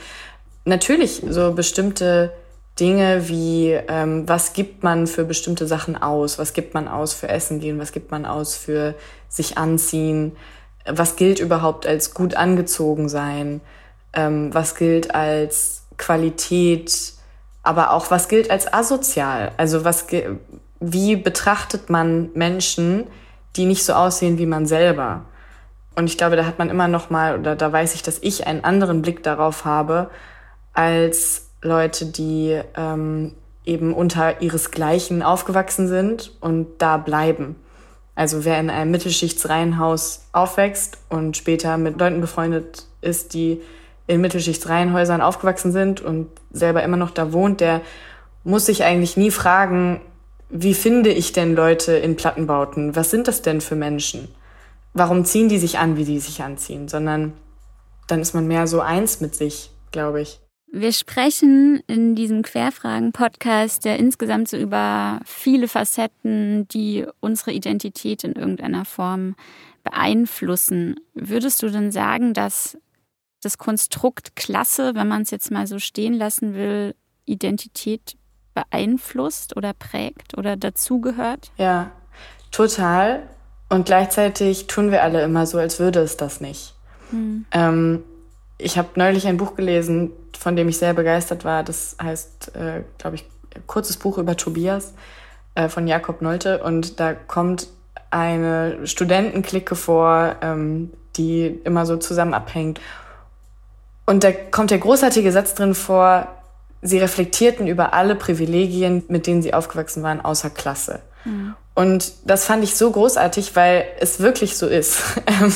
Natürlich 0.64 1.24
so 1.28 1.52
bestimmte 1.52 2.32
Dinge 2.78 3.28
wie, 3.28 3.72
ähm, 3.72 4.28
was 4.28 4.52
gibt 4.52 4.84
man 4.84 5.08
für 5.08 5.24
bestimmte 5.24 5.66
Sachen 5.66 6.00
aus? 6.00 6.38
Was 6.38 6.52
gibt 6.52 6.74
man 6.74 6.86
aus 6.86 7.12
für 7.12 7.28
Essen 7.28 7.58
gehen? 7.58 7.80
Was 7.80 7.90
gibt 7.90 8.12
man 8.12 8.24
aus 8.24 8.54
für 8.54 8.94
sich 9.28 9.58
anziehen? 9.58 10.36
Was 10.86 11.16
gilt 11.16 11.40
überhaupt 11.40 11.88
als 11.88 12.14
gut 12.14 12.36
angezogen 12.36 13.08
sein? 13.08 13.60
Ähm, 14.12 14.54
was 14.54 14.76
gilt 14.76 15.12
als 15.12 15.86
Qualität? 15.96 17.14
Aber 17.64 17.92
auch 17.92 18.12
was 18.12 18.28
gilt 18.28 18.48
als 18.48 18.72
asozial? 18.72 19.50
Also 19.56 19.84
was, 19.84 20.06
wie 20.92 21.16
betrachtet 21.16 21.90
man 21.90 22.30
Menschen, 22.34 23.06
die 23.56 23.66
nicht 23.66 23.84
so 23.84 23.92
aussehen 23.94 24.38
wie 24.38 24.46
man 24.46 24.66
selber? 24.66 25.24
Und 25.94 26.06
ich 26.06 26.18
glaube, 26.18 26.36
da 26.36 26.44
hat 26.44 26.58
man 26.58 26.70
immer 26.70 26.88
noch 26.88 27.10
mal, 27.10 27.38
oder 27.38 27.54
da 27.54 27.72
weiß 27.72 27.94
ich, 27.94 28.02
dass 28.02 28.18
ich 28.20 28.46
einen 28.46 28.64
anderen 28.64 29.02
Blick 29.02 29.22
darauf 29.22 29.64
habe, 29.64 30.10
als 30.72 31.50
Leute, 31.62 32.06
die 32.06 32.60
ähm, 32.76 33.32
eben 33.64 33.94
unter 33.94 34.42
ihresgleichen 34.42 35.22
aufgewachsen 35.22 35.88
sind 35.88 36.32
und 36.40 36.66
da 36.78 36.96
bleiben. 36.96 37.56
Also 38.16 38.44
wer 38.44 38.60
in 38.60 38.70
einem 38.70 38.90
Mittelschichtsreihenhaus 38.90 40.26
aufwächst 40.32 40.98
und 41.08 41.36
später 41.36 41.78
mit 41.78 41.98
Leuten 41.98 42.20
befreundet 42.20 42.86
ist, 43.00 43.34
die 43.34 43.60
in 44.06 44.20
Mittelschichtsreihenhäusern 44.20 45.20
aufgewachsen 45.20 45.72
sind 45.72 46.00
und 46.00 46.28
selber 46.52 46.82
immer 46.82 46.96
noch 46.96 47.10
da 47.10 47.32
wohnt, 47.32 47.60
der 47.60 47.80
muss 48.44 48.66
sich 48.66 48.84
eigentlich 48.84 49.16
nie 49.16 49.30
fragen, 49.30 50.00
wie 50.56 50.74
finde 50.74 51.10
ich 51.10 51.32
denn 51.32 51.56
Leute 51.56 51.94
in 51.94 52.14
Plattenbauten? 52.14 52.94
Was 52.94 53.10
sind 53.10 53.26
das 53.26 53.42
denn 53.42 53.60
für 53.60 53.74
Menschen? 53.74 54.28
Warum 54.92 55.24
ziehen 55.24 55.48
die 55.48 55.58
sich 55.58 55.78
an, 55.78 55.96
wie 55.96 56.04
die 56.04 56.20
sich 56.20 56.42
anziehen? 56.42 56.86
Sondern 56.86 57.32
dann 58.06 58.20
ist 58.20 58.34
man 58.34 58.46
mehr 58.46 58.68
so 58.68 58.80
eins 58.80 59.20
mit 59.20 59.34
sich, 59.34 59.70
glaube 59.90 60.20
ich. 60.20 60.38
Wir 60.70 60.92
sprechen 60.92 61.82
in 61.88 62.14
diesem 62.14 62.42
Querfragen-Podcast 62.42 63.84
ja 63.84 63.96
insgesamt 63.96 64.48
so 64.48 64.56
über 64.56 65.20
viele 65.24 65.66
Facetten, 65.66 66.68
die 66.68 67.04
unsere 67.18 67.52
Identität 67.52 68.22
in 68.22 68.34
irgendeiner 68.34 68.84
Form 68.84 69.34
beeinflussen. 69.82 71.00
Würdest 71.14 71.64
du 71.64 71.68
denn 71.68 71.90
sagen, 71.90 72.32
dass 72.32 72.78
das 73.42 73.58
Konstrukt 73.58 74.36
Klasse, 74.36 74.94
wenn 74.94 75.08
man 75.08 75.22
es 75.22 75.32
jetzt 75.32 75.50
mal 75.50 75.66
so 75.66 75.80
stehen 75.80 76.14
lassen 76.14 76.54
will, 76.54 76.94
Identität 77.24 78.16
beeinflusst 78.54 79.56
oder 79.56 79.72
prägt 79.72 80.36
oder 80.36 80.56
dazugehört? 80.56 81.50
Ja, 81.56 81.90
total. 82.50 83.22
Und 83.68 83.86
gleichzeitig 83.86 84.66
tun 84.66 84.90
wir 84.90 85.02
alle 85.02 85.22
immer 85.22 85.46
so, 85.46 85.58
als 85.58 85.78
würde 85.80 86.00
es 86.00 86.16
das 86.16 86.40
nicht. 86.40 86.74
Hm. 87.10 87.44
Ähm, 87.52 88.02
ich 88.58 88.78
habe 88.78 88.88
neulich 88.94 89.26
ein 89.26 89.36
Buch 89.36 89.56
gelesen, 89.56 90.12
von 90.38 90.56
dem 90.56 90.68
ich 90.68 90.78
sehr 90.78 90.94
begeistert 90.94 91.44
war. 91.44 91.62
Das 91.62 91.96
heißt, 92.00 92.54
äh, 92.54 92.82
glaube 92.98 93.16
ich, 93.16 93.26
kurzes 93.66 93.96
Buch 93.96 94.18
über 94.18 94.36
Tobias 94.36 94.94
äh, 95.54 95.68
von 95.68 95.86
Jakob 95.86 96.22
Nolte. 96.22 96.62
Und 96.62 97.00
da 97.00 97.14
kommt 97.14 97.68
eine 98.10 98.86
Studentenklicke 98.86 99.74
vor, 99.74 100.36
ähm, 100.40 100.92
die 101.16 101.46
immer 101.64 101.86
so 101.86 101.96
zusammen 101.96 102.34
abhängt. 102.34 102.80
Und 104.06 104.22
da 104.22 104.32
kommt 104.32 104.70
der 104.70 104.78
großartige 104.78 105.32
Satz 105.32 105.54
drin 105.54 105.74
vor, 105.74 106.28
sie 106.84 106.98
reflektierten 106.98 107.66
über 107.66 107.94
alle 107.94 108.14
Privilegien, 108.14 109.02
mit 109.08 109.26
denen 109.26 109.42
sie 109.42 109.54
aufgewachsen 109.54 110.02
waren, 110.02 110.20
außer 110.20 110.50
Klasse. 110.50 111.00
Mhm. 111.24 111.54
Und 111.74 112.12
das 112.24 112.44
fand 112.44 112.62
ich 112.62 112.76
so 112.76 112.90
großartig, 112.90 113.56
weil 113.56 113.84
es 113.98 114.20
wirklich 114.20 114.56
so 114.56 114.68
ist. 114.68 115.00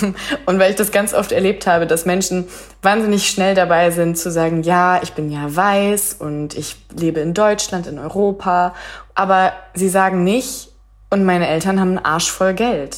und 0.47 0.59
weil 0.59 0.71
ich 0.71 0.77
das 0.77 0.91
ganz 0.91 1.15
oft 1.15 1.31
erlebt 1.31 1.69
habe, 1.69 1.87
dass 1.87 2.07
Menschen 2.07 2.49
wahnsinnig 2.83 3.29
schnell 3.29 3.55
dabei 3.55 3.93
sind 3.93 4.19
zu 4.19 4.33
sagen, 4.33 4.63
ja, 4.63 5.01
ich 5.03 5.13
bin 5.13 5.31
ja 5.31 5.55
weiß 5.55 6.17
und 6.19 6.57
ich 6.57 6.77
lebe 6.97 7.21
in 7.21 7.35
Deutschland, 7.35 7.87
in 7.87 8.01
Europa. 8.01 8.75
Aber 9.15 9.53
sie 9.75 9.89
sagen 9.89 10.25
nicht, 10.25 10.71
und 11.11 11.25
meine 11.25 11.47
Eltern 11.47 11.79
haben 11.79 11.97
einen 11.97 12.05
Arsch 12.05 12.31
voll 12.31 12.55
Geld. 12.55 12.97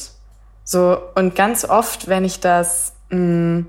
So, 0.63 0.97
und 1.15 1.35
ganz 1.35 1.65
oft, 1.65 2.07
wenn 2.07 2.25
ich 2.25 2.39
das, 2.39 2.93
mh, 3.09 3.17
mm, 3.17 3.67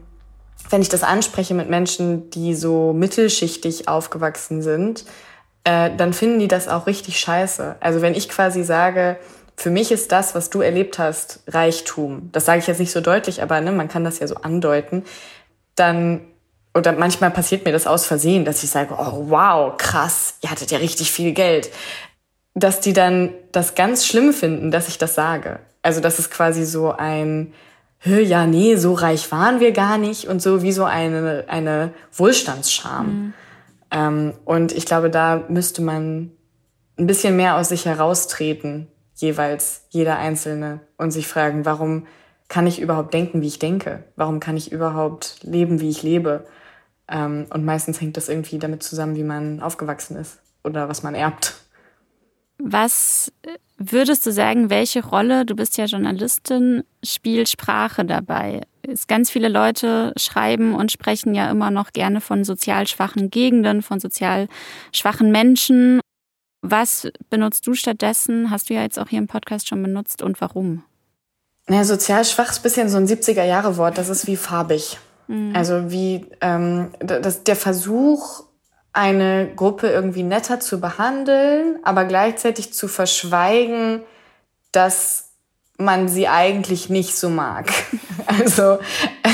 wenn 0.71 0.83
ich 0.83 0.88
das 0.88 1.02
anspreche 1.02 1.54
mit 1.54 1.69
Menschen, 1.69 2.31
die 2.31 2.54
so 2.54 2.92
mittelschichtig 2.92 3.88
aufgewachsen 3.88 4.62
sind, 4.62 5.04
äh, 5.64 5.90
dann 5.97 6.12
finden 6.12 6.38
die 6.38 6.49
das 6.49 6.69
auch 6.69 6.87
richtig 6.87 7.21
scheiße. 7.21 7.76
Also 7.81 8.02
wenn 8.02 8.14
ich 8.14 8.28
quasi 8.28 8.64
sage, 8.64 9.19
für 9.57 9.71
mich 9.71 9.92
ist 9.92 10.12
das, 10.12 10.35
was 10.35 10.50
du 10.50 10.61
erlebt 10.61 10.99
hast, 10.99 11.40
Reichtum. 11.47 12.31
Das 12.33 12.47
sage 12.47 12.59
ich 12.59 12.66
jetzt 12.66 12.81
nicht 12.81 12.92
so 12.92 13.00
deutlich, 13.00 13.42
aber 13.42 13.61
ne, 13.61 13.73
man 13.73 13.88
kann 13.88 14.04
das 14.04 14.19
ja 14.19 14.26
so 14.26 14.37
andeuten. 14.37 15.04
Dann, 15.76 16.23
oder 16.75 16.92
manchmal 16.92 17.31
passiert 17.31 17.64
mir 17.64 17.73
das 17.73 17.87
aus 17.87 18.07
Versehen, 18.07 18.45
dass 18.45 18.64
ich 18.64 18.71
sage, 18.71 18.95
oh 18.99 19.26
wow, 19.28 19.76
krass, 19.76 20.35
ihr 20.40 20.50
hattet 20.50 20.71
ja 20.71 20.78
richtig 20.78 21.12
viel 21.12 21.33
Geld. 21.33 21.71
Dass 22.54 22.81
die 22.81 22.92
dann 22.92 23.31
das 23.52 23.75
ganz 23.75 24.07
schlimm 24.07 24.33
finden, 24.33 24.71
dass 24.71 24.88
ich 24.88 24.99
das 24.99 25.14
sage. 25.14 25.61
Also 25.83 26.00
das 26.00 26.19
ist 26.19 26.31
quasi 26.31 26.64
so 26.64 26.92
ein, 26.92 27.52
ja, 28.05 28.47
nee, 28.47 28.77
so 28.77 28.95
reich 28.95 29.31
waren 29.31 29.61
wir 29.61 29.73
gar 29.73 29.99
nicht 29.99 30.27
und 30.27 30.43
so 30.43 30.63
wie 30.63 30.73
so 30.73 30.85
eine, 30.85 31.45
eine 31.49 31.93
Wohlstandsscham. 32.13 33.07
Mhm. 33.07 33.35
Ähm, 33.91 34.35
und 34.45 34.73
ich 34.73 34.87
glaube, 34.87 35.11
da 35.11 35.45
müsste 35.49 35.83
man 35.83 36.33
ein 36.99 37.07
bisschen 37.07 37.37
mehr 37.37 37.57
aus 37.57 37.69
sich 37.69 37.87
heraustreten 37.87 38.89
jeweils 39.15 39.87
jeder 39.91 40.19
Einzelne 40.19 40.81
und 40.97 41.13
sich 41.13 41.29
fragen, 41.29 41.65
warum 41.65 42.07
kann 42.49 42.67
ich 42.67 42.81
überhaupt 42.81 43.15
denken, 43.15 43.41
wie 43.41 43.47
ich 43.47 43.59
denke? 43.59 44.05
Warum 44.17 44.41
kann 44.41 44.57
ich 44.57 44.73
überhaupt 44.73 45.39
leben, 45.43 45.81
wie 45.81 45.89
ich 45.89 46.03
lebe? 46.03 46.45
Ähm, 47.09 47.47
und 47.51 47.65
meistens 47.65 48.01
hängt 48.01 48.17
das 48.17 48.29
irgendwie 48.29 48.59
damit 48.59 48.83
zusammen, 48.83 49.17
wie 49.17 49.23
man 49.23 49.61
aufgewachsen 49.61 50.17
ist 50.17 50.41
oder 50.65 50.89
was 50.89 51.03
man 51.03 51.15
erbt. 51.15 51.55
Was 52.64 53.33
würdest 53.76 54.25
du 54.26 54.33
sagen, 54.33 54.71
welche 54.71 55.04
Rolle, 55.04 55.45
du 55.45 55.57
bist 55.57 55.76
ja 55.76 55.87
Journalistin, 55.87 56.85
spielt 57.04 57.49
Sprache 57.49 58.04
dabei? 58.04 58.62
Es 58.83 59.07
ganz 59.07 59.31
viele 59.31 59.49
Leute 59.49 60.12
schreiben 60.16 60.75
und 60.75 60.92
sprechen 60.92 61.35
ja 61.35 61.50
immer 61.50 61.71
noch 61.71 61.92
gerne 61.92 62.21
von 62.21 62.45
sozial 62.45 62.87
schwachen 62.87 63.31
Gegenden, 63.31 63.83
von 63.83 64.00
sozial 64.00 64.49
schwachen 64.92 65.31
Menschen. 65.33 66.00
Was 66.62 67.09
benutzt 67.31 67.66
du 67.66 67.75
stattdessen? 67.75 68.50
Hast 68.50 68.71
du 68.71 68.75
ja 68.75 68.83
jetzt 68.83 68.99
auch 68.99 69.09
hier 69.09 69.19
im 69.19 69.26
Podcast 69.26 69.69
schon 69.69 69.83
benutzt 69.83 70.23
und 70.23 70.40
warum? 70.40 70.85
Naja, 71.66 71.85
sozial 71.85 72.25
schwach 72.25 72.50
ist 72.50 72.61
ein 72.61 72.62
bisschen 72.62 72.88
so 72.88 72.97
ein 72.97 73.07
70er-Jahre-Wort. 73.07 73.99
Das 73.99 74.09
ist 74.09 74.26
wie 74.26 74.37
farbig. 74.37 74.99
Mhm. 75.28 75.54
Also 75.54 75.90
wie 75.90 76.26
ähm, 76.40 76.90
das, 77.00 77.45
der 77.45 77.57
Versuch, 77.57 78.45
eine 78.93 79.51
Gruppe 79.55 79.89
irgendwie 79.89 80.23
netter 80.23 80.61
zu 80.61 80.81
behandeln, 80.81 81.79
aber 81.83 82.05
gleichzeitig 82.05 82.73
zu 82.75 82.89
verschweigen, 82.89 84.03
dass 84.71 85.31
man 85.79 86.09
sie 86.09 86.29
eigentlich 86.29 86.89
nicht 86.89 87.17
so 87.17 87.29
mag. 87.29 87.71
Also, 88.25 88.79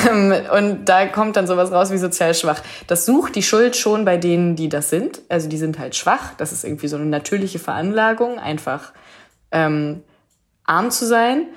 ähm, 0.08 0.34
und 0.56 0.86
da 0.86 1.06
kommt 1.06 1.36
dann 1.36 1.46
sowas 1.46 1.70
raus 1.70 1.92
wie 1.92 1.98
sozial 1.98 2.34
schwach. 2.34 2.62
Das 2.86 3.04
sucht 3.04 3.36
die 3.36 3.42
Schuld 3.42 3.76
schon 3.76 4.06
bei 4.06 4.16
denen, 4.16 4.56
die 4.56 4.70
das 4.70 4.88
sind. 4.88 5.20
Also 5.28 5.48
die 5.48 5.58
sind 5.58 5.78
halt 5.78 5.94
schwach. 5.94 6.32
Das 6.38 6.52
ist 6.52 6.64
irgendwie 6.64 6.88
so 6.88 6.96
eine 6.96 7.04
natürliche 7.04 7.58
Veranlagung, 7.58 8.38
einfach 8.38 8.92
ähm, 9.52 10.02
arm 10.64 10.90
zu 10.90 11.06
sein. 11.06 11.48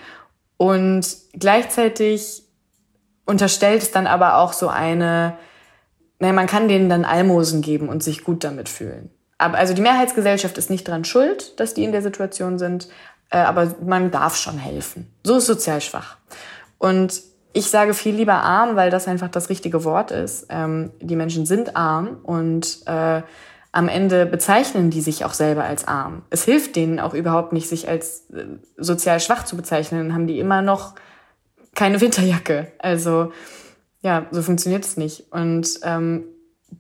Und 0.58 1.08
gleichzeitig 1.34 2.44
unterstellt 3.26 3.82
es 3.82 3.92
dann 3.92 4.08
aber 4.08 4.38
auch 4.38 4.52
so 4.52 4.68
eine, 4.68 5.38
naja, 6.22 6.34
man 6.34 6.46
kann 6.46 6.68
denen 6.68 6.88
dann 6.88 7.04
Almosen 7.04 7.62
geben 7.64 7.90
und 7.90 8.04
sich 8.04 8.24
gut 8.24 8.44
damit 8.44 8.70
fühlen. 8.70 9.10
Aber, 9.40 9.58
also 9.58 9.74
die 9.74 9.82
Mehrheitsgesellschaft 9.82 10.56
ist 10.60 10.70
nicht 10.70 10.88
dran 10.88 11.04
schuld, 11.04 11.60
dass 11.60 11.74
die 11.74 11.84
in 11.84 11.92
der 11.92 12.04
Situation 12.04 12.60
sind, 12.60 12.90
äh, 13.32 13.38
aber 13.38 13.74
man 13.84 14.12
darf 14.12 14.36
schon 14.36 14.60
helfen. 14.60 15.12
So 15.24 15.38
ist 15.38 15.48
sozial 15.48 15.82
schwach. 15.82 16.18
Und 16.78 17.24
ich 17.54 17.72
sage 17.72 17.96
viel 17.96 18.14
lieber 18.14 18.36
arm, 18.36 18.76
weil 18.76 18.92
das 18.92 19.08
einfach 19.08 19.30
das 19.30 19.50
richtige 19.50 19.84
Wort 19.84 20.12
ist. 20.12 20.46
Ähm, 20.50 20.92
die 21.02 21.16
Menschen 21.16 21.48
sind 21.48 21.76
arm 21.76 22.20
und 22.22 22.84
äh, 22.86 23.24
am 23.72 23.88
Ende 23.88 24.28
bezeichnen 24.28 24.92
die 24.92 25.02
sich 25.02 25.26
auch 25.26 25.34
selber 25.34 25.64
als 25.64 25.88
arm. 25.88 26.22
Es 26.30 26.44
hilft 26.44 26.76
denen 26.76 27.00
auch 27.00 27.16
überhaupt 27.16 27.52
nicht, 27.52 27.68
sich 27.68 27.90
als 27.90 28.30
äh, 28.30 28.46
sozial 28.78 29.20
schwach 29.20 29.44
zu 29.44 29.58
bezeichnen. 29.58 30.14
Haben 30.14 30.28
die 30.28 30.40
immer 30.40 30.62
noch 30.62 30.94
keine 31.74 32.00
Winterjacke. 32.00 32.72
Also 32.78 33.32
ja, 34.02 34.28
so 34.32 34.42
funktioniert 34.42 34.84
es 34.84 34.98
nicht. 34.98 35.32
Und 35.32 35.80
ähm, 35.84 36.26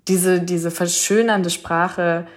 diese, 0.07 0.41
diese 0.41 0.71
verschönernde 0.71 1.49
Sprache 1.49 2.27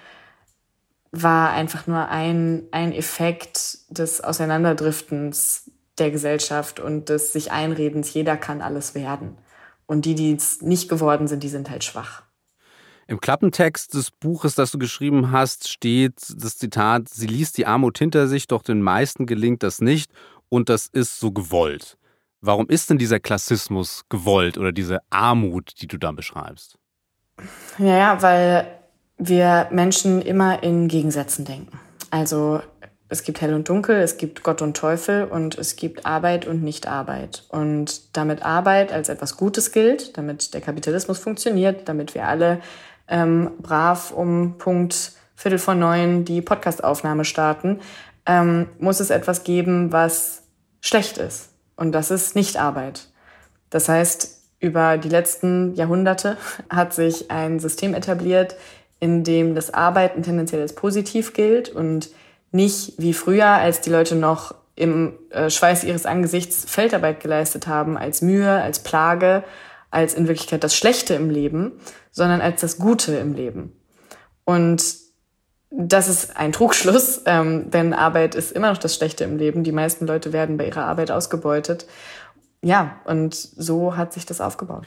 war 1.13 1.51
einfach 1.51 1.87
nur 1.87 2.09
ein, 2.09 2.65
ein 2.71 2.93
Effekt 2.93 3.79
des 3.89 4.21
Auseinanderdriftens 4.23 5.71
der 5.99 6.11
Gesellschaft 6.11 6.81
und 6.81 7.09
des 7.09 7.33
sich 7.33 7.53
Einredens, 7.53 8.13
jeder 8.13 8.37
kann 8.37 8.61
alles 8.61 8.95
werden. 8.95 9.39
Und 9.87 10.07
die, 10.07 10.15
die 10.15 10.33
es 10.33 10.61
nicht 10.61 10.89
geworden 10.89 11.29
sind, 11.29 11.43
die 11.43 11.49
sind 11.49 11.71
halt 11.71 11.85
schwach. 11.85 12.23
Im 13.07 13.21
Klappentext 13.21 13.95
des 13.95 14.11
Buches, 14.11 14.55
das 14.55 14.71
du 14.71 14.79
geschrieben 14.79 15.31
hast, 15.31 15.69
steht 15.69 16.15
das 16.37 16.57
Zitat, 16.57 17.09
sie 17.11 17.27
liest 17.27 17.59
die 17.59 17.67
Armut 17.67 17.99
hinter 17.99 18.29
sich, 18.29 18.49
doch 18.49 18.63
den 18.63 18.81
meisten 18.81 19.27
gelingt 19.27 19.63
das 19.63 19.81
nicht 19.81 20.11
und 20.49 20.69
das 20.69 20.87
ist 20.87 21.21
so 21.21 21.31
gewollt. 21.31 21.99
Warum 22.47 22.69
ist 22.69 22.91
denn 22.91 22.99
dieser 22.99 23.21
Klassismus 23.21 24.05
gewollt 24.11 24.59
oder 24.59 24.71
diese 24.71 24.99
Armut, 25.09 25.73
die 25.81 25.87
du 25.87 25.97
da 25.97 26.13
beschreibst? 26.13 26.77
Ja, 27.79 27.97
ja, 27.97 28.23
weil 28.23 28.67
wir 29.17 29.69
Menschen 29.71 30.21
immer 30.21 30.63
in 30.63 30.89
Gegensätzen 30.89 31.47
denken. 31.47 31.81
Also 32.11 32.61
es 33.09 33.23
gibt 33.23 33.41
Hell 33.41 33.55
und 33.55 33.71
Dunkel, 33.71 33.97
es 33.97 34.19
gibt 34.19 34.43
Gott 34.43 34.61
und 34.61 34.77
Teufel 34.77 35.25
und 35.25 35.57
es 35.57 35.77
gibt 35.77 36.05
Arbeit 36.05 36.47
und 36.47 36.63
Nicht-Arbeit. 36.63 37.45
Und 37.49 38.15
damit 38.15 38.43
Arbeit 38.43 38.93
als 38.93 39.09
etwas 39.09 39.39
Gutes 39.39 39.73
gilt, 39.73 40.19
damit 40.19 40.53
der 40.53 40.61
Kapitalismus 40.61 41.19
funktioniert, 41.19 41.89
damit 41.89 42.15
wir 42.15 42.29
alle 42.29 42.61
ähm, 43.09 43.53
brav 43.63 44.11
um 44.11 44.59
Punkt 44.59 45.13
Viertel 45.35 45.59
vor 45.59 45.75
neun 45.75 46.27
die 46.27 46.43
Podcastaufnahme 46.43 47.25
starten, 47.25 47.81
ähm, 48.27 48.69
muss 48.79 49.01
es 49.01 49.09
etwas 49.09 49.45
geben, 49.45 49.93
was 49.93 50.43
schlecht 50.83 51.17
ist. 51.17 51.54
Und 51.77 51.93
das 51.93 52.11
ist 52.11 52.37
Nicht-Arbeit. 52.37 53.09
Das 53.71 53.89
heißt, 53.89 54.41
über 54.61 54.99
die 54.99 55.09
letzten 55.09 55.75
Jahrhunderte 55.75 56.37
hat 56.71 56.95
sich 56.95 57.31
ein 57.31 57.61
System 57.61 57.95
etabliert, 57.95 58.57
in 59.01 59.25
dem 59.25 59.55
das 59.55 59.73
Arbeiten 59.73 60.23
tendenziell 60.23 60.63
als 60.63 60.75
positiv 60.75 61.35
gilt 61.35 61.69
und 61.69 62.11
nicht 62.53 62.95
wie 62.99 63.13
früher, 63.13 63.47
als 63.49 63.81
die 63.81 63.91
Leute 63.91 64.15
noch 64.15 64.55
im 64.77 65.19
äh, 65.31 65.51
Schweiß 65.51 65.85
ihres 65.85 66.07
Angesichts 66.07 66.65
Feldarbeit 66.69 67.21
geleistet 67.21 67.67
haben, 67.67 67.97
als 67.97 68.23
Mühe, 68.23 68.51
als 68.51 68.79
Plage, 68.79 69.45
als 69.91 70.15
in 70.15 70.27
Wirklichkeit 70.27 70.65
das 70.65 70.77
Schlechte 70.77 71.15
im 71.15 71.31
Leben, 71.31 71.73
sondern 72.11 72.41
als 72.41 72.61
das 72.61 72.79
Gute 72.79 73.17
im 73.17 73.35
Leben. 73.35 73.73
Und 74.45 75.04
das 75.77 76.09
ist 76.09 76.37
ein 76.37 76.53
Trugschluss, 76.53 77.23
ähm, 77.27 77.71
denn 77.71 77.93
Arbeit 77.93 78.35
ist 78.35 78.53
immer 78.53 78.71
noch 78.71 78.79
das 78.79 78.95
Schlechte 78.95 79.25
im 79.25 79.39
Leben. 79.39 79.65
Die 79.65 79.73
meisten 79.73 80.07
Leute 80.07 80.33
werden 80.33 80.57
bei 80.57 80.67
ihrer 80.67 80.85
Arbeit 80.85 81.11
ausgebeutet. 81.11 81.87
Ja, 82.63 83.01
und 83.05 83.35
so 83.35 83.97
hat 83.97 84.13
sich 84.13 84.25
das 84.25 84.41
aufgebaut. 84.41 84.87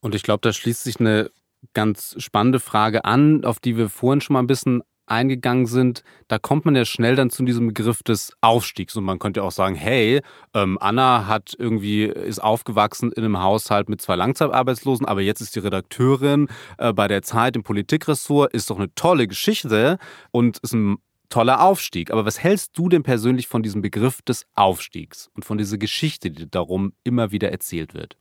Und 0.00 0.14
ich 0.14 0.22
glaube, 0.22 0.40
da 0.42 0.52
schließt 0.52 0.82
sich 0.82 1.00
eine 1.00 1.30
ganz 1.74 2.14
spannende 2.18 2.60
Frage 2.60 3.04
an, 3.04 3.44
auf 3.44 3.60
die 3.60 3.76
wir 3.76 3.88
vorhin 3.88 4.20
schon 4.20 4.34
mal 4.34 4.40
ein 4.40 4.46
bisschen 4.46 4.82
eingegangen 5.06 5.66
sind, 5.66 6.02
da 6.28 6.38
kommt 6.38 6.64
man 6.64 6.76
ja 6.76 6.84
schnell 6.84 7.16
dann 7.16 7.30
zu 7.30 7.44
diesem 7.44 7.68
Begriff 7.68 8.02
des 8.02 8.32
Aufstiegs. 8.40 8.96
Und 8.96 9.04
man 9.04 9.18
könnte 9.18 9.42
auch 9.42 9.52
sagen, 9.52 9.74
hey, 9.74 10.20
ähm, 10.54 10.78
Anna 10.80 11.26
hat 11.26 11.54
irgendwie, 11.58 12.04
ist 12.04 12.42
aufgewachsen 12.42 13.12
in 13.12 13.24
einem 13.24 13.40
Haushalt 13.42 13.88
mit 13.88 14.02
zwei 14.02 14.16
Langzeitarbeitslosen, 14.16 15.06
aber 15.06 15.20
jetzt 15.20 15.40
ist 15.40 15.54
die 15.56 15.60
Redakteurin 15.60 16.48
äh, 16.78 16.92
bei 16.92 17.08
der 17.08 17.22
Zeit 17.22 17.56
im 17.56 17.62
Politikressort, 17.62 18.52
ist 18.52 18.70
doch 18.70 18.78
eine 18.78 18.94
tolle 18.94 19.28
Geschichte 19.28 19.98
und 20.30 20.58
ist 20.58 20.74
ein 20.74 20.98
toller 21.28 21.62
Aufstieg. 21.62 22.10
Aber 22.10 22.24
was 22.24 22.42
hältst 22.42 22.76
du 22.78 22.88
denn 22.88 23.02
persönlich 23.02 23.48
von 23.48 23.62
diesem 23.62 23.82
Begriff 23.82 24.22
des 24.22 24.46
Aufstiegs 24.54 25.30
und 25.34 25.44
von 25.44 25.58
dieser 25.58 25.78
Geschichte, 25.78 26.30
die 26.30 26.50
darum 26.50 26.92
immer 27.04 27.30
wieder 27.32 27.50
erzählt 27.50 27.94
wird? 27.94 28.16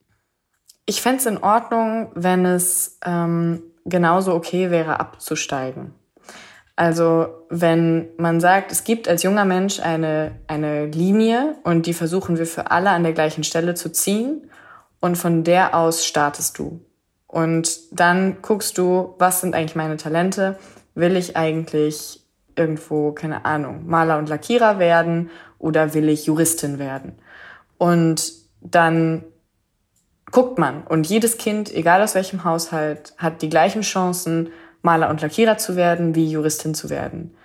Ich 0.86 1.02
fände 1.02 1.17
es 1.17 1.26
in 1.26 1.38
Ordnung, 1.39 2.12
wenn 2.13 2.45
es 2.45 3.00
ähm, 3.04 3.63
genauso 3.86 4.34
okay 4.34 4.69
wäre, 4.69 5.00
abzusteigen. 5.00 5.93
Also 6.76 7.28
wenn 7.50 8.10
man 8.18 8.42
sagt, 8.42 8.72
es 8.72 8.84
gibt 8.84 9.08
als 9.08 9.24
junger 9.24 9.46
Mensch 9.46 9.80
eine, 9.80 10.40
eine 10.48 10.88
Linie 10.88 11.56
und 11.64 11.86
die 11.86 11.94
versuchen 11.94 12.38
wir 12.38 12.46
für 12.46 12.70
alle 12.72 12.90
an 12.90 13.04
der 13.04 13.14
gleichen 13.14 13.44
Stelle 13.44 13.76
zu 13.76 13.92
ziehen 13.92 14.50
und 15.00 15.18
von 15.18 15.44
der 15.44 15.76
aus 15.76 16.06
startest 16.06 16.60
du. 16.60 16.82
Und 17.28 17.80
dann 17.92 18.42
guckst 18.42 18.78
du, 18.78 19.16
was 19.20 19.42
sind 19.42 19.56
eigentlich 19.56 19.76
meine 19.76 19.98
Talente? 19.98 20.58
Will 20.96 21.16
ich 21.16 21.38
eigentlich 21.38 22.26
irgendwo, 22.56 23.12
keine 23.12 23.46
Ahnung, 23.46 23.88
Maler 23.88 24.18
und 24.18 24.30
Lackierer 24.30 24.80
werden 24.80 25.30
oder 25.60 25.94
will 25.94 26.10
ich 26.10 26.26
Juristin 26.26 26.80
werden? 26.80 27.14
Und 27.78 28.34
dann 28.62 29.24
guckt 30.32 30.58
man 30.58 30.84
und 30.84 31.08
jedes 31.08 31.38
Kind, 31.38 31.74
egal 31.74 32.02
aus 32.02 32.16
welchem 32.16 32.44
Haushalt, 32.44 33.14
hat 33.18 33.42
die 33.42 33.50
gleichen 33.50 33.82
Chancen, 33.82 34.50
Maler 34.86 35.10
und 35.10 35.21
Lackierer 35.21 35.58
zu 35.58 35.76
werden, 35.76 36.15
wie 36.15 36.30
Juristin 36.30 36.74
zu 36.74 36.89
werden. 36.89 37.36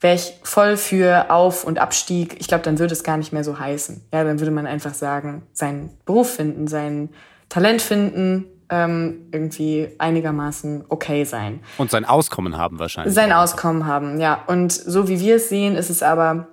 Wäre 0.00 0.14
ich 0.14 0.34
voll 0.44 0.76
für 0.76 1.30
Auf- 1.30 1.64
und 1.64 1.78
Abstieg, 1.78 2.36
ich 2.40 2.46
glaube, 2.46 2.62
dann 2.62 2.78
würde 2.78 2.92
es 2.92 3.02
gar 3.02 3.16
nicht 3.16 3.32
mehr 3.32 3.44
so 3.44 3.58
heißen. 3.58 4.00
Ja, 4.12 4.24
dann 4.24 4.38
würde 4.38 4.52
man 4.52 4.66
einfach 4.66 4.94
sagen, 4.94 5.42
seinen 5.52 5.90
Beruf 6.06 6.36
finden, 6.36 6.68
sein 6.68 7.10
Talent 7.48 7.82
finden, 7.82 8.44
ähm, 8.70 9.26
irgendwie 9.32 9.88
einigermaßen 9.98 10.84
okay 10.88 11.24
sein. 11.24 11.60
Und 11.78 11.90
sein 11.90 12.04
Auskommen 12.04 12.56
haben 12.56 12.78
wahrscheinlich. 12.78 13.14
Sein 13.14 13.32
Auskommen 13.32 13.86
haben, 13.86 14.20
ja. 14.20 14.44
Und 14.46 14.72
so 14.72 15.08
wie 15.08 15.20
wir 15.20 15.36
es 15.36 15.48
sehen, 15.48 15.74
ist 15.74 15.90
es 15.90 16.02
aber, 16.02 16.46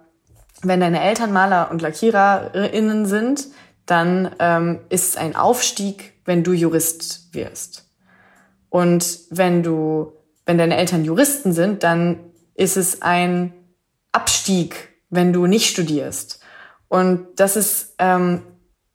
wenn 0.64 0.80
deine 0.80 1.02
Eltern 1.02 1.32
Maler 1.32 1.70
und 1.70 1.82
LackiererInnen 1.82 3.06
sind, 3.06 3.48
dann 3.86 4.32
ähm, 4.40 4.80
ist 4.90 5.10
es 5.10 5.18
ein 5.18 5.36
Aufstieg, 5.36 6.14
wenn 6.26 6.44
du 6.44 6.54
Jurist 6.54 7.34
wirst. 7.34 7.85
Und 8.76 9.20
wenn 9.30 9.64
du, 9.64 10.12
wenn 10.46 10.58
deine 10.58 10.76
Eltern 10.76 11.06
Juristen 11.06 11.54
sind, 11.54 11.84
dann 11.84 12.20
ist 12.56 12.76
es 12.76 13.02
ein 13.02 13.54
Abstieg, 14.12 14.90
wenn 15.10 15.32
du 15.32 15.48
nicht 15.48 15.70
studierst. 15.70 16.42
Und 16.90 17.26
das 17.38 17.56
ist, 17.56 17.96
ähm, 18.00 18.42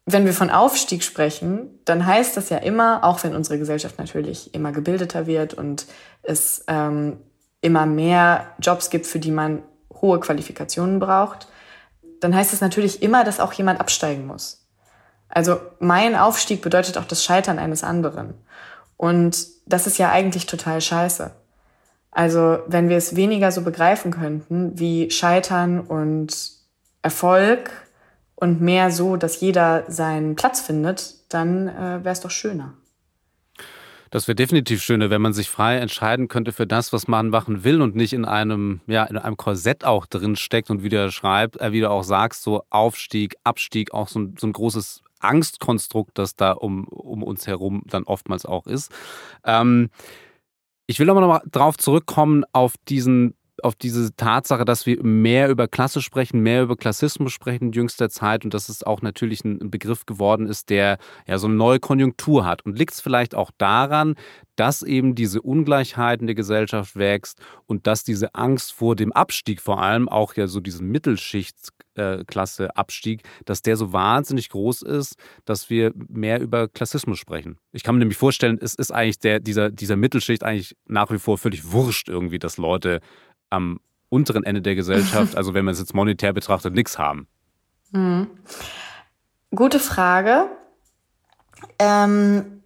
wenn 0.04 0.26
wir 0.26 0.34
von 0.34 0.50
Aufstieg 0.50 1.02
sprechen, 1.02 1.80
dann 1.86 2.04
heißt 2.04 2.36
das 2.36 2.50
ja 2.50 2.58
immer, 2.58 3.04
auch 3.04 3.24
wenn 3.24 3.34
unsere 3.34 3.58
Gesellschaft 3.58 3.98
natürlich 3.98 4.54
immer 4.54 4.70
gebildeter 4.70 5.26
wird 5.26 5.54
und 5.54 5.86
es 6.22 6.62
ähm, 6.68 7.16
immer 7.62 7.86
mehr 7.86 8.48
Jobs 8.60 8.90
gibt, 8.90 9.06
für 9.06 9.18
die 9.18 9.30
man 9.30 9.62
hohe 9.94 10.20
Qualifikationen 10.20 10.98
braucht, 10.98 11.48
dann 12.20 12.34
heißt 12.34 12.52
es 12.52 12.60
natürlich 12.60 13.02
immer, 13.02 13.24
dass 13.24 13.40
auch 13.40 13.54
jemand 13.54 13.80
absteigen 13.80 14.26
muss. 14.26 14.68
Also 15.30 15.58
mein 15.78 16.16
Aufstieg 16.16 16.60
bedeutet 16.60 16.98
auch 16.98 17.06
das 17.06 17.24
Scheitern 17.24 17.58
eines 17.58 17.82
anderen. 17.82 18.34
Und 19.00 19.46
das 19.64 19.86
ist 19.86 19.96
ja 19.96 20.10
eigentlich 20.10 20.44
total 20.44 20.82
scheiße. 20.82 21.30
Also 22.10 22.58
wenn 22.66 22.90
wir 22.90 22.98
es 22.98 23.16
weniger 23.16 23.50
so 23.50 23.62
begreifen 23.62 24.10
könnten 24.10 24.78
wie 24.78 25.10
Scheitern 25.10 25.80
und 25.80 26.36
Erfolg 27.00 27.70
und 28.34 28.60
mehr 28.60 28.90
so, 28.90 29.16
dass 29.16 29.40
jeder 29.40 29.84
seinen 29.88 30.36
Platz 30.36 30.60
findet, 30.60 31.14
dann 31.30 31.68
äh, 31.68 32.04
wäre 32.04 32.12
es 32.12 32.20
doch 32.20 32.30
schöner. 32.30 32.74
Das 34.10 34.28
wäre 34.28 34.36
definitiv 34.36 34.82
schöner, 34.82 35.08
wenn 35.08 35.22
man 35.22 35.32
sich 35.32 35.48
frei 35.48 35.78
entscheiden 35.78 36.28
könnte 36.28 36.52
für 36.52 36.66
das, 36.66 36.92
was 36.92 37.08
man 37.08 37.30
machen 37.30 37.64
will 37.64 37.80
und 37.80 37.96
nicht 37.96 38.12
in 38.12 38.26
einem, 38.26 38.82
ja, 38.86 39.04
in 39.04 39.16
einem 39.16 39.38
Korsett 39.38 39.82
auch 39.82 40.04
drin 40.04 40.36
steckt 40.36 40.68
und 40.68 40.82
wie 40.82 40.90
du 40.90 41.10
schreibst, 41.10 41.58
äh, 41.58 41.72
wie 41.72 41.80
du 41.80 41.88
auch 41.88 42.04
sagst, 42.04 42.42
so 42.42 42.64
Aufstieg, 42.68 43.36
Abstieg, 43.44 43.94
auch 43.94 44.08
so 44.08 44.18
ein, 44.18 44.36
so 44.38 44.46
ein 44.46 44.52
großes 44.52 45.00
Angstkonstrukt, 45.20 46.18
das 46.18 46.37
da 46.37 46.52
um, 46.52 46.85
um 46.85 47.22
uns 47.22 47.46
herum 47.46 47.83
dann 47.87 48.04
oftmals 48.04 48.46
auch 48.46 48.66
ist. 48.66 48.90
Ähm, 49.44 49.90
ich 50.87 50.98
will 50.98 51.09
aber 51.09 51.20
noch 51.20 51.28
mal 51.28 51.42
drauf 51.50 51.76
zurückkommen 51.76 52.44
auf 52.52 52.74
diesen 52.88 53.35
auf 53.64 53.74
diese 53.74 54.14
Tatsache, 54.16 54.64
dass 54.64 54.86
wir 54.86 55.02
mehr 55.02 55.48
über 55.48 55.68
Klasse 55.68 56.02
sprechen, 56.02 56.40
mehr 56.40 56.62
über 56.62 56.76
Klassismus 56.76 57.32
sprechen 57.32 57.66
in 57.66 57.72
jüngster 57.72 58.10
Zeit 58.10 58.44
und 58.44 58.54
dass 58.54 58.68
es 58.68 58.82
auch 58.82 59.02
natürlich 59.02 59.44
ein 59.44 59.70
Begriff 59.70 60.06
geworden 60.06 60.46
ist, 60.46 60.70
der 60.70 60.98
ja 61.26 61.38
so 61.38 61.46
eine 61.46 61.56
neue 61.56 61.80
Konjunktur 61.80 62.44
hat. 62.44 62.64
Und 62.64 62.78
liegt 62.78 62.94
es 62.94 63.00
vielleicht 63.00 63.34
auch 63.34 63.50
daran, 63.58 64.16
dass 64.60 64.82
eben 64.82 65.14
diese 65.14 65.40
Ungleichheit 65.40 66.20
in 66.20 66.26
der 66.26 66.34
Gesellschaft 66.34 66.96
wächst 66.96 67.40
und 67.66 67.86
dass 67.86 68.04
diese 68.04 68.34
Angst 68.34 68.74
vor 68.74 68.94
dem 68.94 69.10
Abstieg, 69.12 69.62
vor 69.62 69.80
allem 69.80 70.06
auch 70.06 70.34
ja 70.34 70.48
so 70.48 70.60
diesen 70.60 70.88
Mittelschichtsklasse-Abstieg, 70.88 73.22
dass 73.46 73.62
der 73.62 73.78
so 73.78 73.94
wahnsinnig 73.94 74.50
groß 74.50 74.82
ist, 74.82 75.14
dass 75.46 75.70
wir 75.70 75.94
mehr 76.08 76.42
über 76.42 76.68
Klassismus 76.68 77.18
sprechen. 77.18 77.56
Ich 77.72 77.82
kann 77.82 77.94
mir 77.94 78.00
nämlich 78.00 78.18
vorstellen, 78.18 78.58
es 78.60 78.74
ist 78.74 78.92
eigentlich 78.92 79.20
der, 79.20 79.40
dieser, 79.40 79.70
dieser 79.70 79.96
Mittelschicht 79.96 80.44
eigentlich 80.44 80.76
nach 80.86 81.10
wie 81.10 81.18
vor 81.18 81.38
völlig 81.38 81.72
wurscht 81.72 82.10
irgendwie, 82.10 82.38
dass 82.38 82.58
Leute 82.58 83.00
am 83.50 83.80
unteren 84.08 84.44
Ende 84.44 84.62
der 84.62 84.74
Gesellschaft, 84.74 85.36
also 85.36 85.54
wenn 85.54 85.64
man 85.64 85.72
es 85.72 85.80
jetzt 85.80 85.94
monetär 85.94 86.32
betrachtet, 86.32 86.74
nichts 86.74 86.98
haben. 86.98 87.28
Mhm. 87.92 88.28
Gute 89.54 89.80
Frage. 89.80 90.46
Ähm, 91.78 92.62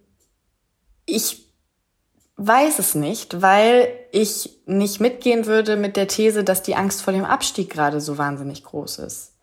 ich 1.05 1.45
weiß 2.37 2.79
es 2.79 2.95
nicht, 2.95 3.41
weil 3.41 3.87
ich 4.11 4.61
nicht 4.65 4.99
mitgehen 4.99 5.45
würde 5.45 5.77
mit 5.77 5.95
der 5.95 6.07
These, 6.07 6.43
dass 6.43 6.63
die 6.63 6.75
Angst 6.75 7.01
vor 7.01 7.13
dem 7.13 7.25
Abstieg 7.25 7.69
gerade 7.69 8.01
so 8.01 8.17
wahnsinnig 8.17 8.63
groß 8.63 8.99
ist. 8.99 9.33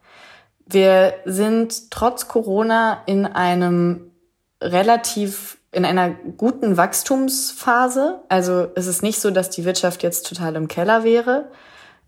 Wir 0.66 1.14
sind 1.24 1.90
trotz 1.90 2.28
Corona 2.28 3.02
in 3.06 3.26
einem 3.26 4.12
relativ 4.60 5.58
in 5.72 5.86
einer 5.86 6.10
guten 6.10 6.76
Wachstumsphase. 6.76 8.20
Also 8.28 8.68
es 8.74 8.86
ist 8.86 9.02
nicht 9.02 9.20
so, 9.20 9.30
dass 9.30 9.50
die 9.50 9.64
Wirtschaft 9.64 10.02
jetzt 10.02 10.28
total 10.28 10.54
im 10.54 10.68
Keller 10.68 11.02
wäre, 11.02 11.48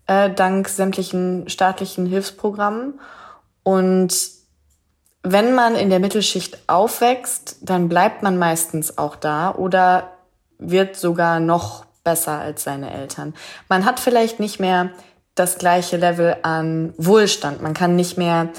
äh, 0.07 0.29
dank 0.29 0.69
sämtlichen 0.69 1.49
staatlichen 1.49 2.05
Hilfsprogrammen. 2.05 2.99
Und 3.63 4.15
wenn 5.23 5.55
man 5.55 5.75
in 5.75 5.89
der 5.89 5.99
Mittelschicht 5.99 6.59
aufwächst, 6.67 7.57
dann 7.61 7.89
bleibt 7.89 8.21
man 8.21 8.37
meistens 8.37 8.99
auch 8.99 9.15
da 9.15 9.53
oder 9.55 10.11
wird 10.59 10.95
sogar 10.95 11.39
noch 11.39 11.85
besser 12.03 12.39
als 12.39 12.63
seine 12.63 12.93
Eltern. 12.93 13.33
Man 13.67 13.83
hat 13.83 13.99
vielleicht 13.99 14.39
nicht 14.39 14.59
mehr 14.59 14.91
das 15.33 15.57
gleiche 15.57 15.97
Level 15.97 16.37
an 16.43 16.93
Wohlstand. 16.97 17.63
Man 17.63 17.73
kann 17.73 17.95
nicht 17.95 18.17
mehr 18.17 18.49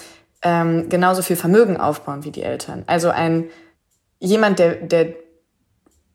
ähm, 0.43 0.89
genauso 0.89 1.23
viel 1.23 1.37
Vermögen 1.37 1.77
aufbauen 1.77 2.25
wie 2.25 2.33
die 2.33 2.43
Eltern. 2.43 2.83
Also 2.89 3.11
ein 3.11 3.49
jemand, 4.19 4.59
der, 4.59 4.75
der 4.77 5.15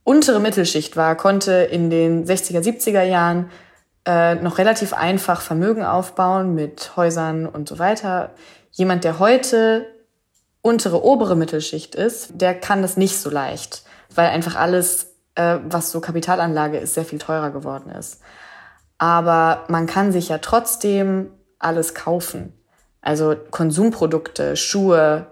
untere 0.04 0.40
Mittelschicht 0.40 0.98
war, 0.98 1.16
konnte 1.16 1.54
in 1.54 1.90
den 1.90 2.26
60er, 2.26 2.62
70er 2.62 3.04
Jahren 3.04 3.50
äh, 4.06 4.36
noch 4.36 4.58
relativ 4.58 4.94
einfach 4.94 5.42
Vermögen 5.42 5.84
aufbauen 5.84 6.56
mit 6.56 6.96
Häusern 6.96 7.46
und 7.46 7.70
so 7.70 7.80
weiter. 7.80 8.32
Jemand, 8.72 9.04
der 9.04 9.20
heute 9.20 9.86
untere, 10.62 11.04
obere 11.04 11.36
Mittelschicht 11.36 11.96
ist, 11.96 12.32
der 12.34 12.56
kann 12.56 12.82
das 12.82 12.98
nicht 12.98 13.20
so 13.20 13.30
leicht, 13.30 13.84
weil 14.14 14.30
einfach 14.30 14.56
alles, 14.56 15.16
äh, 15.36 15.58
was 15.68 15.92
so 15.92 16.02
Kapitalanlage 16.02 16.78
ist, 16.78 16.94
sehr 16.94 17.06
viel 17.06 17.20
teurer 17.20 17.52
geworden 17.52 17.92
ist. 17.92 18.22
Aber 18.98 19.66
man 19.68 19.88
kann 19.88 20.12
sich 20.12 20.30
ja 20.30 20.38
trotzdem 20.38 21.32
alles 21.58 21.96
kaufen. 21.96 22.54
Also 23.02 23.36
Konsumprodukte, 23.50 24.56
Schuhe, 24.56 25.28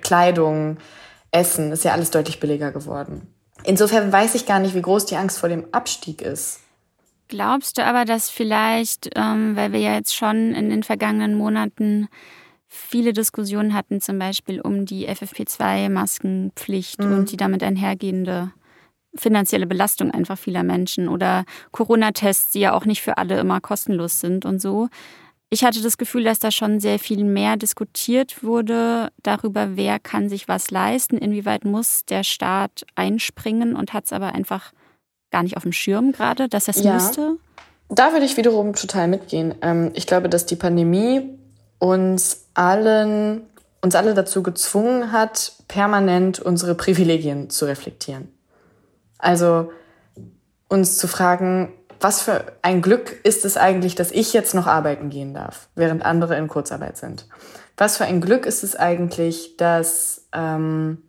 Kleidung, 0.00 0.78
Essen 1.34 1.72
ist 1.72 1.84
ja 1.84 1.92
alles 1.92 2.10
deutlich 2.10 2.40
billiger 2.40 2.70
geworden. 2.70 3.26
Insofern 3.64 4.12
weiß 4.12 4.34
ich 4.34 4.46
gar 4.46 4.58
nicht, 4.58 4.74
wie 4.74 4.82
groß 4.82 5.06
die 5.06 5.16
Angst 5.16 5.38
vor 5.38 5.48
dem 5.48 5.66
Abstieg 5.72 6.22
ist. 6.22 6.60
Glaubst 7.28 7.78
du 7.78 7.84
aber, 7.84 8.04
dass 8.04 8.30
vielleicht, 8.30 9.10
ähm, 9.16 9.56
weil 9.56 9.72
wir 9.72 9.80
ja 9.80 9.94
jetzt 9.94 10.14
schon 10.14 10.54
in 10.54 10.70
den 10.70 10.82
vergangenen 10.82 11.34
Monaten 11.34 12.08
viele 12.68 13.12
Diskussionen 13.12 13.72
hatten, 13.72 14.00
zum 14.00 14.18
Beispiel 14.18 14.60
um 14.60 14.84
die 14.84 15.08
FFP2-Maskenpflicht 15.08 17.00
mhm. 17.02 17.12
und 17.12 17.32
die 17.32 17.36
damit 17.36 17.62
einhergehende 17.62 18.52
finanzielle 19.14 19.66
Belastung 19.66 20.10
einfach 20.10 20.36
vieler 20.36 20.64
Menschen 20.64 21.08
oder 21.08 21.44
Corona-Tests, 21.70 22.52
die 22.52 22.60
ja 22.60 22.72
auch 22.72 22.84
nicht 22.84 23.00
für 23.00 23.16
alle 23.16 23.38
immer 23.38 23.60
kostenlos 23.60 24.20
sind 24.20 24.44
und 24.44 24.60
so, 24.60 24.88
ich 25.50 25.64
hatte 25.64 25.82
das 25.82 25.98
Gefühl, 25.98 26.24
dass 26.24 26.38
da 26.38 26.50
schon 26.50 26.80
sehr 26.80 26.98
viel 26.98 27.24
mehr 27.24 27.56
diskutiert 27.56 28.42
wurde 28.42 29.10
darüber, 29.22 29.76
wer 29.76 29.98
kann 29.98 30.28
sich 30.28 30.48
was 30.48 30.70
leisten, 30.70 31.18
inwieweit 31.18 31.64
muss 31.64 32.04
der 32.04 32.24
Staat 32.24 32.84
einspringen 32.94 33.76
und 33.76 33.92
hat 33.92 34.06
es 34.06 34.12
aber 34.12 34.34
einfach 34.34 34.72
gar 35.30 35.42
nicht 35.42 35.56
auf 35.56 35.62
dem 35.62 35.72
Schirm 35.72 36.12
gerade, 36.12 36.48
dass 36.48 36.68
er 36.68 36.76
es 36.76 36.82
ja. 36.82 36.94
müsste. 36.94 37.36
Da 37.88 38.12
würde 38.12 38.24
ich 38.24 38.36
wiederum 38.36 38.72
total 38.74 39.08
mitgehen. 39.08 39.54
Ähm, 39.62 39.90
ich 39.94 40.06
glaube, 40.06 40.28
dass 40.28 40.46
die 40.46 40.56
Pandemie 40.56 41.38
uns 41.78 42.46
allen, 42.54 43.42
uns 43.82 43.94
alle 43.94 44.14
dazu 44.14 44.42
gezwungen 44.42 45.12
hat, 45.12 45.52
permanent 45.68 46.40
unsere 46.40 46.74
Privilegien 46.74 47.50
zu 47.50 47.66
reflektieren. 47.66 48.28
Also 49.18 49.70
uns 50.68 50.98
zu 50.98 51.08
fragen, 51.08 51.72
was 52.00 52.22
für 52.22 52.44
ein 52.62 52.82
Glück 52.82 53.20
ist 53.24 53.44
es 53.44 53.56
eigentlich, 53.56 53.94
dass 53.94 54.10
ich 54.10 54.32
jetzt 54.32 54.54
noch 54.54 54.66
arbeiten 54.66 55.10
gehen 55.10 55.34
darf, 55.34 55.68
während 55.74 56.04
andere 56.04 56.36
in 56.36 56.48
Kurzarbeit 56.48 56.96
sind? 56.96 57.28
Was 57.76 57.96
für 57.96 58.04
ein 58.04 58.20
Glück 58.20 58.46
ist 58.46 58.62
es 58.62 58.76
eigentlich, 58.76 59.56
dass, 59.56 60.26
ähm, 60.32 61.02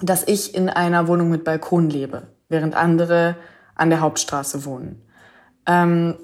dass 0.00 0.26
ich 0.26 0.54
in 0.54 0.68
einer 0.68 1.08
Wohnung 1.08 1.30
mit 1.30 1.44
Balkon 1.44 1.88
lebe, 1.90 2.28
während 2.48 2.74
andere 2.74 3.36
an 3.74 3.90
der 3.90 4.00
Hauptstraße 4.00 4.64
wohnen? 4.64 5.02
Ähm, 5.66 6.16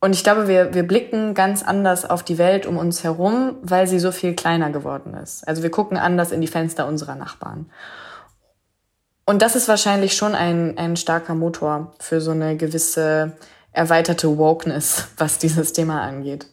und 0.00 0.14
ich 0.14 0.22
glaube, 0.22 0.46
wir, 0.46 0.74
wir 0.74 0.86
blicken 0.86 1.34
ganz 1.34 1.62
anders 1.62 2.08
auf 2.08 2.22
die 2.22 2.38
Welt 2.38 2.66
um 2.66 2.76
uns 2.76 3.02
herum, 3.02 3.56
weil 3.62 3.88
sie 3.88 3.98
so 3.98 4.12
viel 4.12 4.34
kleiner 4.34 4.70
geworden 4.70 5.14
ist. 5.14 5.46
Also 5.46 5.62
wir 5.62 5.70
gucken 5.70 5.96
anders 5.96 6.30
in 6.30 6.40
die 6.40 6.46
Fenster 6.46 6.86
unserer 6.86 7.16
Nachbarn. 7.16 7.66
Und 9.28 9.42
das 9.42 9.56
ist 9.56 9.68
wahrscheinlich 9.68 10.16
schon 10.16 10.34
ein, 10.34 10.78
ein 10.78 10.96
starker 10.96 11.34
Motor 11.34 11.92
für 11.98 12.18
so 12.22 12.30
eine 12.30 12.56
gewisse 12.56 13.36
erweiterte 13.72 14.38
Wokeness, 14.38 15.08
was 15.18 15.36
dieses 15.36 15.74
Thema 15.74 16.00
angeht. 16.00 16.46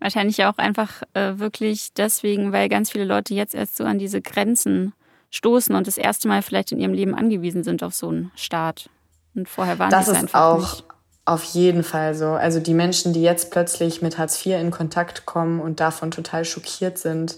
Wahrscheinlich 0.00 0.42
auch 0.46 0.56
einfach 0.56 1.02
äh, 1.12 1.38
wirklich 1.38 1.92
deswegen, 1.92 2.52
weil 2.52 2.70
ganz 2.70 2.90
viele 2.90 3.04
Leute 3.04 3.34
jetzt 3.34 3.54
erst 3.54 3.76
so 3.76 3.84
an 3.84 3.98
diese 3.98 4.22
Grenzen 4.22 4.94
stoßen 5.28 5.74
und 5.74 5.86
das 5.86 5.98
erste 5.98 6.28
Mal 6.28 6.40
vielleicht 6.40 6.72
in 6.72 6.80
ihrem 6.80 6.94
Leben 6.94 7.14
angewiesen 7.14 7.62
sind 7.62 7.82
auf 7.82 7.92
so 7.94 8.08
einen 8.08 8.32
Staat. 8.34 8.88
Und 9.34 9.50
vorher 9.50 9.78
waren 9.78 9.90
das 9.90 10.08
es 10.08 10.16
einfach 10.16 10.40
auch 10.40 10.60
nicht. 10.60 10.84
Auf 11.26 11.44
jeden 11.44 11.82
Fall 11.82 12.14
so. 12.14 12.28
Also 12.28 12.58
die 12.58 12.72
Menschen, 12.72 13.12
die 13.12 13.22
jetzt 13.22 13.50
plötzlich 13.50 14.00
mit 14.00 14.16
Hartz 14.16 14.46
IV 14.46 14.58
in 14.58 14.70
Kontakt 14.70 15.26
kommen 15.26 15.60
und 15.60 15.78
davon 15.78 16.10
total 16.10 16.46
schockiert 16.46 16.96
sind, 16.96 17.36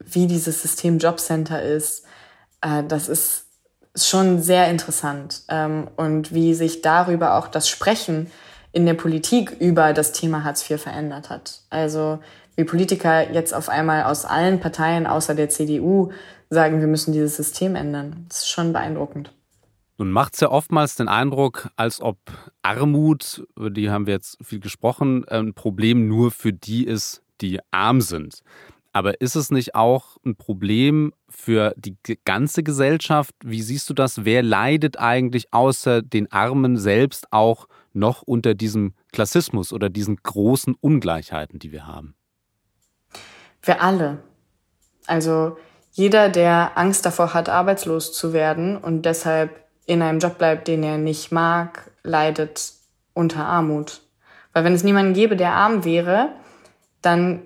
wie 0.00 0.26
dieses 0.26 0.62
System 0.62 0.98
Jobcenter 0.98 1.62
ist, 1.62 2.03
äh, 2.64 2.82
das 2.82 3.08
ist 3.08 3.46
schon 3.94 4.42
sehr 4.42 4.68
interessant. 4.68 5.42
Ähm, 5.48 5.88
und 5.96 6.34
wie 6.34 6.54
sich 6.54 6.82
darüber 6.82 7.36
auch 7.36 7.48
das 7.48 7.68
Sprechen 7.68 8.30
in 8.72 8.86
der 8.86 8.94
Politik 8.94 9.56
über 9.60 9.92
das 9.92 10.12
Thema 10.12 10.42
Hartz 10.42 10.68
IV 10.68 10.82
verändert 10.82 11.30
hat. 11.30 11.60
Also 11.70 12.18
wie 12.56 12.64
Politiker 12.64 13.30
jetzt 13.30 13.54
auf 13.54 13.68
einmal 13.68 14.04
aus 14.04 14.24
allen 14.24 14.58
Parteien 14.60 15.06
außer 15.06 15.34
der 15.34 15.48
CDU 15.48 16.10
sagen, 16.50 16.80
wir 16.80 16.88
müssen 16.88 17.12
dieses 17.12 17.36
System 17.36 17.76
ändern. 17.76 18.26
Das 18.28 18.38
ist 18.38 18.50
schon 18.50 18.72
beeindruckend. 18.72 19.32
Nun 19.96 20.10
macht 20.10 20.34
es 20.34 20.40
ja 20.40 20.50
oftmals 20.50 20.96
den 20.96 21.06
Eindruck, 21.06 21.68
als 21.76 22.00
ob 22.00 22.18
Armut, 22.62 23.46
über 23.56 23.70
die 23.70 23.90
haben 23.90 24.06
wir 24.06 24.14
jetzt 24.14 24.38
viel 24.42 24.58
gesprochen, 24.58 25.24
ein 25.28 25.54
Problem 25.54 26.08
nur 26.08 26.32
für 26.32 26.52
die 26.52 26.84
ist, 26.84 27.22
die 27.40 27.60
arm 27.70 28.00
sind. 28.00 28.42
Aber 28.94 29.20
ist 29.20 29.34
es 29.34 29.50
nicht 29.50 29.74
auch 29.74 30.18
ein 30.24 30.36
Problem 30.36 31.12
für 31.28 31.74
die 31.76 31.96
ganze 32.24 32.62
Gesellschaft? 32.62 33.34
Wie 33.44 33.60
siehst 33.60 33.90
du 33.90 33.94
das? 33.94 34.24
Wer 34.24 34.44
leidet 34.44 35.00
eigentlich 35.00 35.52
außer 35.52 36.00
den 36.00 36.30
Armen 36.30 36.76
selbst 36.76 37.26
auch 37.32 37.66
noch 37.92 38.22
unter 38.22 38.54
diesem 38.54 38.94
Klassismus 39.12 39.72
oder 39.72 39.90
diesen 39.90 40.18
großen 40.22 40.76
Ungleichheiten, 40.80 41.58
die 41.58 41.72
wir 41.72 41.88
haben? 41.88 42.14
Wir 43.62 43.82
alle. 43.82 44.22
Also 45.08 45.56
jeder, 45.90 46.28
der 46.28 46.78
Angst 46.78 47.04
davor 47.04 47.34
hat, 47.34 47.48
arbeitslos 47.48 48.12
zu 48.12 48.32
werden 48.32 48.76
und 48.76 49.02
deshalb 49.02 49.50
in 49.86 50.02
einem 50.02 50.20
Job 50.20 50.38
bleibt, 50.38 50.68
den 50.68 50.84
er 50.84 50.98
nicht 50.98 51.32
mag, 51.32 51.90
leidet 52.04 52.74
unter 53.12 53.44
Armut. 53.44 54.02
Weil 54.52 54.62
wenn 54.62 54.72
es 54.72 54.84
niemanden 54.84 55.14
gäbe, 55.14 55.34
der 55.34 55.54
arm 55.54 55.84
wäre, 55.84 56.28
dann 57.02 57.42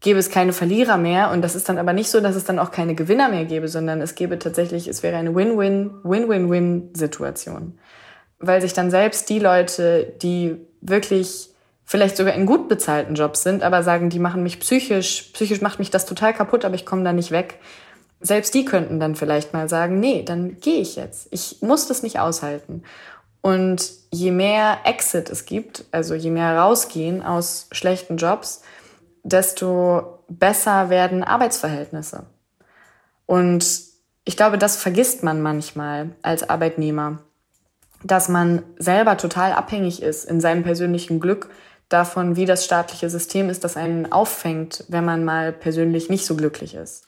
gäbe 0.00 0.18
es 0.18 0.30
keine 0.30 0.52
Verlierer 0.52 0.96
mehr 0.96 1.30
und 1.30 1.42
das 1.42 1.54
ist 1.54 1.68
dann 1.68 1.78
aber 1.78 1.92
nicht 1.92 2.10
so, 2.10 2.20
dass 2.20 2.34
es 2.34 2.44
dann 2.44 2.58
auch 2.58 2.70
keine 2.70 2.94
Gewinner 2.94 3.28
mehr 3.28 3.44
gäbe, 3.44 3.68
sondern 3.68 4.00
es 4.00 4.14
gäbe 4.14 4.38
tatsächlich, 4.38 4.88
es 4.88 5.02
wäre 5.02 5.16
eine 5.16 5.34
Win-Win, 5.34 5.90
Win-Win-Win-Situation. 6.02 7.78
Weil 8.38 8.62
sich 8.62 8.72
dann 8.72 8.90
selbst 8.90 9.28
die 9.28 9.38
Leute, 9.38 10.14
die 10.22 10.56
wirklich 10.80 11.50
vielleicht 11.84 12.16
sogar 12.16 12.34
in 12.34 12.46
gut 12.46 12.68
bezahlten 12.68 13.14
Jobs 13.14 13.42
sind, 13.42 13.62
aber 13.62 13.82
sagen, 13.82 14.08
die 14.08 14.20
machen 14.20 14.42
mich 14.42 14.60
psychisch, 14.60 15.30
psychisch 15.34 15.60
macht 15.60 15.78
mich 15.78 15.90
das 15.90 16.06
total 16.06 16.32
kaputt, 16.32 16.64
aber 16.64 16.76
ich 16.76 16.86
komme 16.86 17.04
da 17.04 17.12
nicht 17.12 17.30
weg. 17.30 17.58
Selbst 18.20 18.54
die 18.54 18.64
könnten 18.64 19.00
dann 19.00 19.16
vielleicht 19.16 19.52
mal 19.52 19.68
sagen, 19.68 20.00
nee, 20.00 20.22
dann 20.22 20.60
gehe 20.60 20.80
ich 20.80 20.96
jetzt. 20.96 21.28
Ich 21.30 21.58
muss 21.60 21.88
das 21.88 22.02
nicht 22.02 22.18
aushalten. 22.18 22.84
Und 23.42 23.90
je 24.10 24.30
mehr 24.30 24.78
Exit 24.84 25.30
es 25.30 25.46
gibt, 25.46 25.84
also 25.90 26.14
je 26.14 26.30
mehr 26.30 26.58
rausgehen 26.58 27.22
aus 27.22 27.66
schlechten 27.72 28.18
Jobs, 28.18 28.62
desto 29.32 30.24
besser 30.28 30.90
werden 30.90 31.24
Arbeitsverhältnisse. 31.24 32.26
Und 33.26 33.64
ich 34.24 34.36
glaube, 34.36 34.58
das 34.58 34.76
vergisst 34.76 35.22
man 35.22 35.42
manchmal 35.42 36.10
als 36.22 36.48
Arbeitnehmer, 36.48 37.18
dass 38.02 38.28
man 38.28 38.62
selber 38.78 39.16
total 39.16 39.52
abhängig 39.52 40.02
ist 40.02 40.24
in 40.24 40.40
seinem 40.40 40.62
persönlichen 40.62 41.20
Glück 41.20 41.50
davon, 41.88 42.36
wie 42.36 42.46
das 42.46 42.64
staatliche 42.64 43.10
System 43.10 43.50
ist, 43.50 43.64
das 43.64 43.76
einen 43.76 44.10
auffängt, 44.10 44.84
wenn 44.88 45.04
man 45.04 45.24
mal 45.24 45.52
persönlich 45.52 46.08
nicht 46.08 46.24
so 46.24 46.36
glücklich 46.36 46.74
ist. 46.74 47.06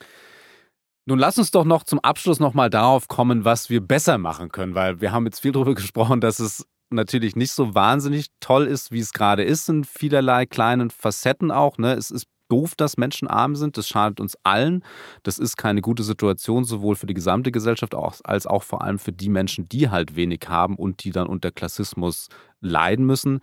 Nun 1.04 1.18
lass 1.18 1.38
uns 1.38 1.50
doch 1.50 1.64
noch 1.64 1.82
zum 1.82 1.98
Abschluss 2.00 2.38
noch 2.38 2.54
mal 2.54 2.70
darauf 2.70 3.08
kommen, 3.08 3.44
was 3.44 3.70
wir 3.70 3.80
besser 3.80 4.18
machen 4.18 4.50
können, 4.50 4.74
weil 4.74 5.00
wir 5.00 5.10
haben 5.12 5.24
jetzt 5.24 5.40
viel 5.40 5.52
darüber 5.52 5.74
gesprochen, 5.76 6.20
dass 6.20 6.38
es 6.38 6.66
natürlich 6.92 7.36
nicht 7.36 7.52
so 7.52 7.74
wahnsinnig 7.74 8.26
toll 8.40 8.66
ist, 8.66 8.92
wie 8.92 9.00
es 9.00 9.12
gerade 9.12 9.44
ist, 9.44 9.68
in 9.68 9.84
vielerlei 9.84 10.46
kleinen 10.46 10.90
Facetten 10.90 11.50
auch. 11.50 11.78
Ne? 11.78 11.94
Es 11.94 12.10
ist 12.10 12.26
doof, 12.52 12.74
dass 12.76 12.98
Menschen 12.98 13.28
arm 13.28 13.56
sind. 13.56 13.78
Das 13.78 13.88
schadet 13.88 14.20
uns 14.20 14.36
allen. 14.42 14.84
Das 15.22 15.38
ist 15.38 15.56
keine 15.56 15.80
gute 15.80 16.02
Situation, 16.02 16.64
sowohl 16.64 16.96
für 16.96 17.06
die 17.06 17.14
gesamte 17.14 17.50
Gesellschaft 17.50 17.94
als 17.94 18.46
auch 18.46 18.62
vor 18.62 18.82
allem 18.82 18.98
für 18.98 19.12
die 19.12 19.30
Menschen, 19.30 19.68
die 19.70 19.88
halt 19.88 20.16
wenig 20.16 20.40
haben 20.48 20.76
und 20.76 21.02
die 21.02 21.12
dann 21.12 21.26
unter 21.26 21.50
Klassismus 21.50 22.28
leiden 22.60 23.06
müssen. 23.06 23.40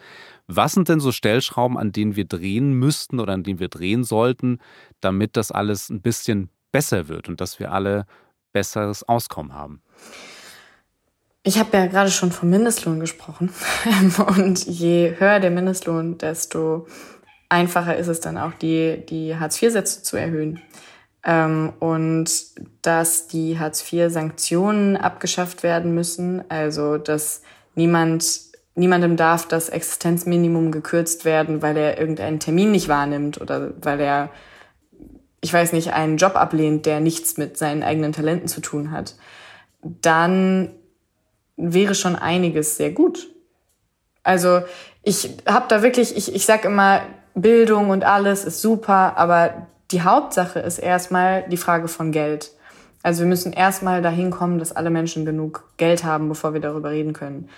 Was 0.47 0.73
sind 0.73 0.89
denn 0.89 0.99
so 0.99 1.11
Stellschrauben, 1.11 1.77
an 1.77 1.91
denen 1.91 2.15
wir 2.15 2.25
drehen 2.25 2.73
müssten 2.73 3.19
oder 3.19 3.33
an 3.33 3.43
denen 3.43 3.59
wir 3.59 3.69
drehen 3.69 4.03
sollten, 4.03 4.59
damit 5.01 5.37
das 5.37 5.51
alles 5.51 5.89
ein 5.89 6.01
bisschen 6.01 6.49
besser 6.71 7.07
wird 7.07 7.29
und 7.29 7.41
dass 7.41 7.59
wir 7.59 7.71
alle 7.71 8.05
besseres 8.53 9.01
Auskommen 9.09 9.53
haben? 9.53 9.81
Ich 11.49 11.57
habe 11.57 11.75
ja 11.75 11.87
gerade 11.87 12.11
schon 12.11 12.31
vom 12.31 12.51
Mindestlohn 12.51 12.99
gesprochen. 12.99 13.49
Und 14.37 14.67
je 14.67 15.15
höher 15.17 15.39
der 15.39 15.49
Mindestlohn, 15.49 16.19
desto 16.19 16.85
einfacher 17.49 17.97
ist 17.97 18.05
es 18.05 18.19
dann 18.19 18.37
auch, 18.37 18.53
die, 18.53 19.03
die 19.09 19.35
Hartz-IV-Sätze 19.35 20.03
zu 20.03 20.15
erhöhen. 20.15 20.61
Ähm, 21.23 21.73
und 21.79 22.29
dass 22.83 23.25
die 23.25 23.57
Hartz-IV-Sanktionen 23.57 24.95
abgeschafft 24.95 25.63
werden 25.63 25.95
müssen, 25.95 26.43
also 26.49 26.99
dass 26.99 27.41
niemand, 27.73 28.29
niemandem 28.75 29.17
darf 29.17 29.47
das 29.47 29.69
Existenzminimum 29.69 30.71
gekürzt 30.71 31.25
werden, 31.25 31.63
weil 31.63 31.77
er 31.77 31.99
irgendeinen 31.99 32.39
Termin 32.39 32.69
nicht 32.69 32.89
wahrnimmt 32.89 33.41
oder 33.41 33.71
weil 33.81 33.99
er 33.99 34.29
ich 35.41 35.51
weiß 35.51 35.73
nicht, 35.73 35.93
einen 35.93 36.17
Job 36.17 36.35
ablehnt, 36.35 36.85
der 36.85 36.99
nichts 36.99 37.37
mit 37.37 37.57
seinen 37.57 37.81
eigenen 37.81 38.13
Talenten 38.13 38.47
zu 38.49 38.61
tun 38.61 38.91
hat, 38.91 39.15
dann 39.81 40.69
wäre 41.59 41.95
schon 41.95 42.15
einiges 42.15 42.77
sehr 42.77 42.91
gut. 42.91 43.27
Also 44.23 44.61
ich 45.03 45.37
habe 45.47 45.65
da 45.69 45.81
wirklich, 45.81 46.15
ich, 46.15 46.33
ich 46.33 46.45
sag 46.45 46.65
immer, 46.65 47.01
Bildung 47.35 47.89
und 47.89 48.03
alles 48.03 48.45
ist 48.45 48.61
super, 48.61 49.17
aber 49.17 49.67
die 49.91 50.01
Hauptsache 50.01 50.59
ist 50.59 50.79
erstmal 50.79 51.47
die 51.49 51.57
Frage 51.57 51.87
von 51.87 52.11
Geld. 52.11 52.51
Also 53.01 53.21
wir 53.21 53.27
müssen 53.27 53.53
erstmal 53.53 54.01
dahin 54.01 54.29
kommen, 54.29 54.59
dass 54.59 54.75
alle 54.75 54.89
Menschen 54.89 55.25
genug 55.25 55.71
Geld 55.77 56.03
haben, 56.03 56.27
bevor 56.27 56.53
wir 56.53 56.61
darüber 56.61 56.91
reden 56.91 57.13
können. 57.13 57.49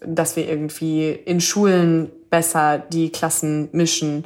Dass 0.00 0.36
wir 0.36 0.48
irgendwie 0.48 1.10
in 1.10 1.40
Schulen 1.40 2.10
besser 2.30 2.78
die 2.78 3.10
Klassen 3.10 3.68
mischen 3.72 4.24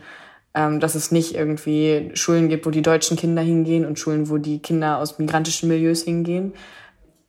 ähm, 0.55 0.81
dass 0.81 0.95
es 0.95 1.11
nicht 1.11 1.35
irgendwie 1.35 2.11
Schulen 2.15 2.49
gibt, 2.49 2.67
wo 2.67 2.71
die 2.71 2.83
deutschen 2.83 3.17
Kinder 3.17 3.43
hingehen 3.43 3.87
und 3.87 3.99
Schulen, 3.99 4.29
wo 4.29 4.39
die 4.39 4.59
Kinder 4.59 4.99
aus 4.99 5.19
migrantischen 5.19 5.69
Milieus 5.69 6.03
hingehen. 6.03 6.53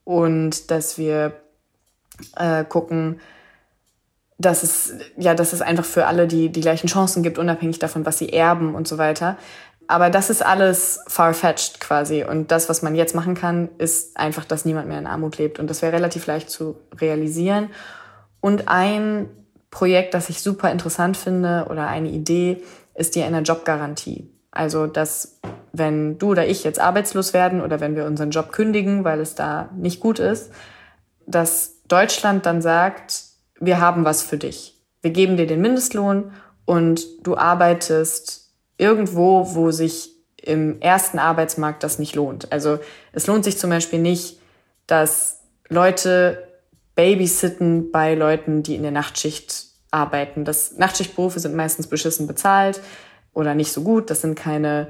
Und 0.03 0.69
dass 0.71 0.97
wir 0.97 1.33
äh, 2.35 2.63
gucken, 2.63 3.19
dass 4.37 4.63
es, 4.63 4.93
ja, 5.17 5.35
dass 5.35 5.53
es 5.53 5.61
einfach 5.61 5.85
für 5.85 6.07
alle 6.07 6.27
die, 6.27 6.49
die 6.49 6.61
gleichen 6.61 6.87
Chancen 6.87 7.23
gibt, 7.23 7.37
unabhängig 7.37 7.79
davon, 7.79 8.05
was 8.05 8.17
sie 8.17 8.29
erben 8.33 8.75
und 8.75 8.87
so 8.87 8.97
weiter. 8.97 9.37
Aber 9.87 10.09
das 10.09 10.29
ist 10.29 10.45
alles 10.45 11.01
far-fetched 11.07 11.79
quasi. 11.79 12.23
Und 12.23 12.51
das, 12.51 12.69
was 12.69 12.81
man 12.81 12.95
jetzt 12.95 13.15
machen 13.15 13.35
kann, 13.35 13.69
ist 13.77 14.17
einfach, 14.17 14.45
dass 14.45 14.65
niemand 14.65 14.87
mehr 14.87 14.97
in 14.97 15.07
Armut 15.07 15.37
lebt. 15.37 15.59
Und 15.59 15.69
das 15.69 15.81
wäre 15.81 15.93
relativ 15.93 16.25
leicht 16.25 16.49
zu 16.49 16.77
realisieren. 16.99 17.69
Und 18.39 18.67
ein 18.67 19.29
Projekt, 19.71 20.13
das 20.13 20.29
ich 20.29 20.41
super 20.41 20.71
interessant 20.71 21.17
finde 21.17 21.67
oder 21.69 21.87
eine 21.87 22.09
Idee, 22.09 22.63
ist 22.95 23.15
die 23.15 23.23
eine 23.23 23.41
Jobgarantie. 23.41 24.29
Also, 24.51 24.87
dass 24.87 25.39
wenn 25.73 26.17
du 26.19 26.31
oder 26.31 26.47
ich 26.47 26.63
jetzt 26.63 26.79
arbeitslos 26.79 27.33
werden 27.33 27.61
oder 27.61 27.79
wenn 27.79 27.95
wir 27.95 28.05
unseren 28.05 28.29
Job 28.29 28.51
kündigen, 28.51 29.03
weil 29.03 29.19
es 29.19 29.35
da 29.35 29.69
nicht 29.75 29.99
gut 29.99 30.19
ist, 30.19 30.51
dass 31.25 31.72
Deutschland 31.87 32.45
dann 32.45 32.61
sagt, 32.61 33.23
wir 33.59 33.79
haben 33.79 34.05
was 34.05 34.23
für 34.23 34.37
dich. 34.37 34.79
Wir 35.01 35.11
geben 35.11 35.37
dir 35.37 35.47
den 35.47 35.61
Mindestlohn 35.61 36.31
und 36.65 37.05
du 37.23 37.35
arbeitest 37.37 38.51
irgendwo, 38.77 39.55
wo 39.55 39.71
sich 39.71 40.11
im 40.41 40.81
ersten 40.81 41.19
Arbeitsmarkt 41.19 41.83
das 41.83 41.99
nicht 41.99 42.15
lohnt. 42.15 42.51
Also 42.51 42.79
es 43.11 43.27
lohnt 43.27 43.45
sich 43.45 43.57
zum 43.57 43.69
Beispiel 43.69 43.99
nicht, 43.99 44.39
dass 44.87 45.41
Leute 45.69 46.47
babysitten 46.95 47.91
bei 47.91 48.13
Leuten, 48.13 48.63
die 48.63 48.75
in 48.75 48.83
der 48.83 48.91
Nachtschicht 48.91 49.67
arbeiten. 49.91 50.45
Das 50.45 50.77
Nachtschichtberufe 50.77 51.39
sind 51.39 51.55
meistens 51.55 51.87
beschissen 51.87 52.27
bezahlt 52.27 52.81
oder 53.33 53.55
nicht 53.55 53.71
so 53.71 53.81
gut. 53.81 54.09
Das 54.09 54.21
sind 54.21 54.35
keine, 54.35 54.89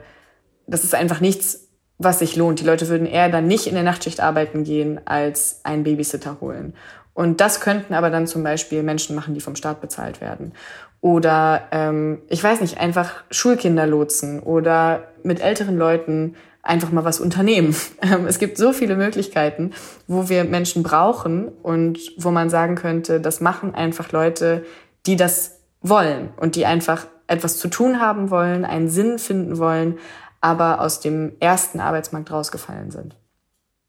das 0.68 0.84
ist 0.84 0.96
einfach 0.96 1.20
nichts, 1.20 1.63
was 2.04 2.20
sich 2.20 2.36
lohnt. 2.36 2.60
Die 2.60 2.66
Leute 2.66 2.88
würden 2.90 3.08
eher 3.08 3.30
dann 3.30 3.48
nicht 3.48 3.68
in 3.68 3.76
der 3.76 3.84
Nachtschicht 3.84 4.20
arbeiten 4.20 4.64
gehen, 4.64 5.02
als 5.06 5.62
einen 5.64 5.84
Babysitter 5.84 6.38
holen. 6.42 6.74
Und 7.14 7.42
das 7.42 7.62
könnten 7.62 7.94
aber 7.94 8.10
dann 8.10 8.28
zum 8.28 8.44
Beispiel 8.44 8.84
Menschen 8.84 9.16
machen, 9.16 9.34
die 9.34 9.42
vom 9.42 9.56
Staat 9.56 9.82
bezahlt 9.82 10.20
werden. 10.22 10.54
Oder 11.02 11.68
ähm, 11.72 12.22
ich 12.30 12.44
weiß 12.44 12.62
nicht, 12.62 12.80
einfach 12.80 13.24
Schulkinder 13.30 13.86
lotsen 13.86 14.40
oder 14.40 15.10
mit 15.24 15.42
älteren 15.42 15.78
Leuten 15.78 16.36
einfach 16.64 16.92
mal 16.92 17.04
was 17.04 17.20
unternehmen. 17.20 17.76
Ähm, 18.02 18.26
es 18.28 18.40
gibt 18.40 18.58
so 18.58 18.74
viele 18.74 18.96
Möglichkeiten, 18.96 19.72
wo 20.08 20.28
wir 20.28 20.44
Menschen 20.44 20.84
brauchen 20.84 21.48
und 21.48 22.00
wo 22.18 22.32
man 22.32 22.50
sagen 22.50 22.76
könnte, 22.76 23.22
das 23.22 23.40
machen 23.40 23.76
einfach 23.76 24.12
Leute, 24.12 24.66
die 25.06 25.16
das 25.16 25.60
wollen 25.82 26.30
und 26.36 26.56
die 26.56 26.66
einfach 26.66 27.06
etwas 27.28 27.58
zu 27.60 27.70
tun 27.70 28.02
haben 28.02 28.30
wollen, 28.30 28.66
einen 28.66 28.90
Sinn 28.90 29.20
finden 29.20 29.58
wollen, 29.58 30.00
aber 30.44 30.82
aus 30.82 31.00
dem 31.00 31.34
ersten 31.40 31.80
Arbeitsmarkt 31.80 32.32
rausgefallen 32.32 32.92
sind. 32.92 33.16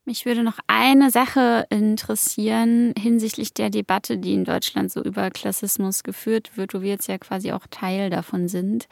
Mich 0.06 0.26
würde 0.26 0.42
noch 0.42 0.58
eine 0.66 1.10
Sache 1.10 1.66
interessieren 1.70 2.92
hinsichtlich 2.98 3.54
der 3.54 3.70
Debatte, 3.70 4.18
die 4.18 4.34
in 4.34 4.44
Deutschland 4.44 4.92
so 4.92 5.02
über 5.02 5.30
Klassismus 5.30 6.02
geführt 6.02 6.56
wird, 6.56 6.74
wo 6.74 6.82
wir 6.82 6.90
jetzt 6.90 7.08
ja 7.08 7.18
quasi 7.18 7.52
auch 7.52 7.66
Teil 7.70 8.10
davon 8.10 8.48
sind. 8.48 8.86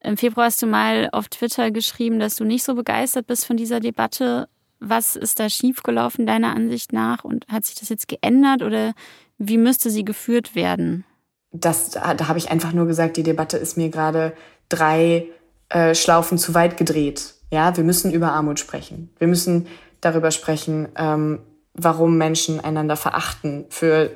Im 0.00 0.16
Februar 0.16 0.46
hast 0.46 0.60
du 0.60 0.66
mal 0.66 1.08
auf 1.12 1.28
Twitter 1.28 1.70
geschrieben, 1.70 2.18
dass 2.18 2.36
du 2.36 2.44
nicht 2.44 2.64
so 2.64 2.74
begeistert 2.74 3.26
bist 3.26 3.46
von 3.46 3.56
dieser 3.56 3.80
Debatte. 3.80 4.48
Was 4.78 5.16
ist 5.16 5.40
da 5.40 5.48
schiefgelaufen 5.48 6.26
deiner 6.26 6.54
Ansicht 6.54 6.92
nach 6.92 7.24
und 7.24 7.46
hat 7.48 7.64
sich 7.64 7.76
das 7.76 7.88
jetzt 7.88 8.08
geändert 8.08 8.62
oder 8.62 8.92
wie 9.38 9.58
müsste 9.58 9.90
sie 9.90 10.04
geführt 10.04 10.54
werden? 10.54 11.04
das, 11.52 11.90
da 11.90 12.28
habe 12.28 12.38
ich 12.38 12.50
einfach 12.50 12.72
nur 12.72 12.86
gesagt, 12.86 13.16
die 13.16 13.22
Debatte 13.22 13.58
ist 13.58 13.76
mir 13.76 13.90
gerade 13.90 14.32
drei 14.68 15.26
äh, 15.72 15.94
Schlaufen 15.94 16.38
zu 16.38 16.54
weit 16.54 16.76
gedreht. 16.76 17.34
Ja, 17.50 17.76
wir 17.76 17.84
müssen 17.84 18.12
über 18.12 18.32
Armut 18.32 18.60
sprechen. 18.60 19.10
Wir 19.18 19.26
müssen 19.26 19.66
darüber 20.00 20.30
sprechen, 20.30 20.88
ähm, 20.96 21.40
warum 21.74 22.18
Menschen 22.18 22.60
einander 22.60 22.96
verachten 22.96 23.64
für 23.70 24.10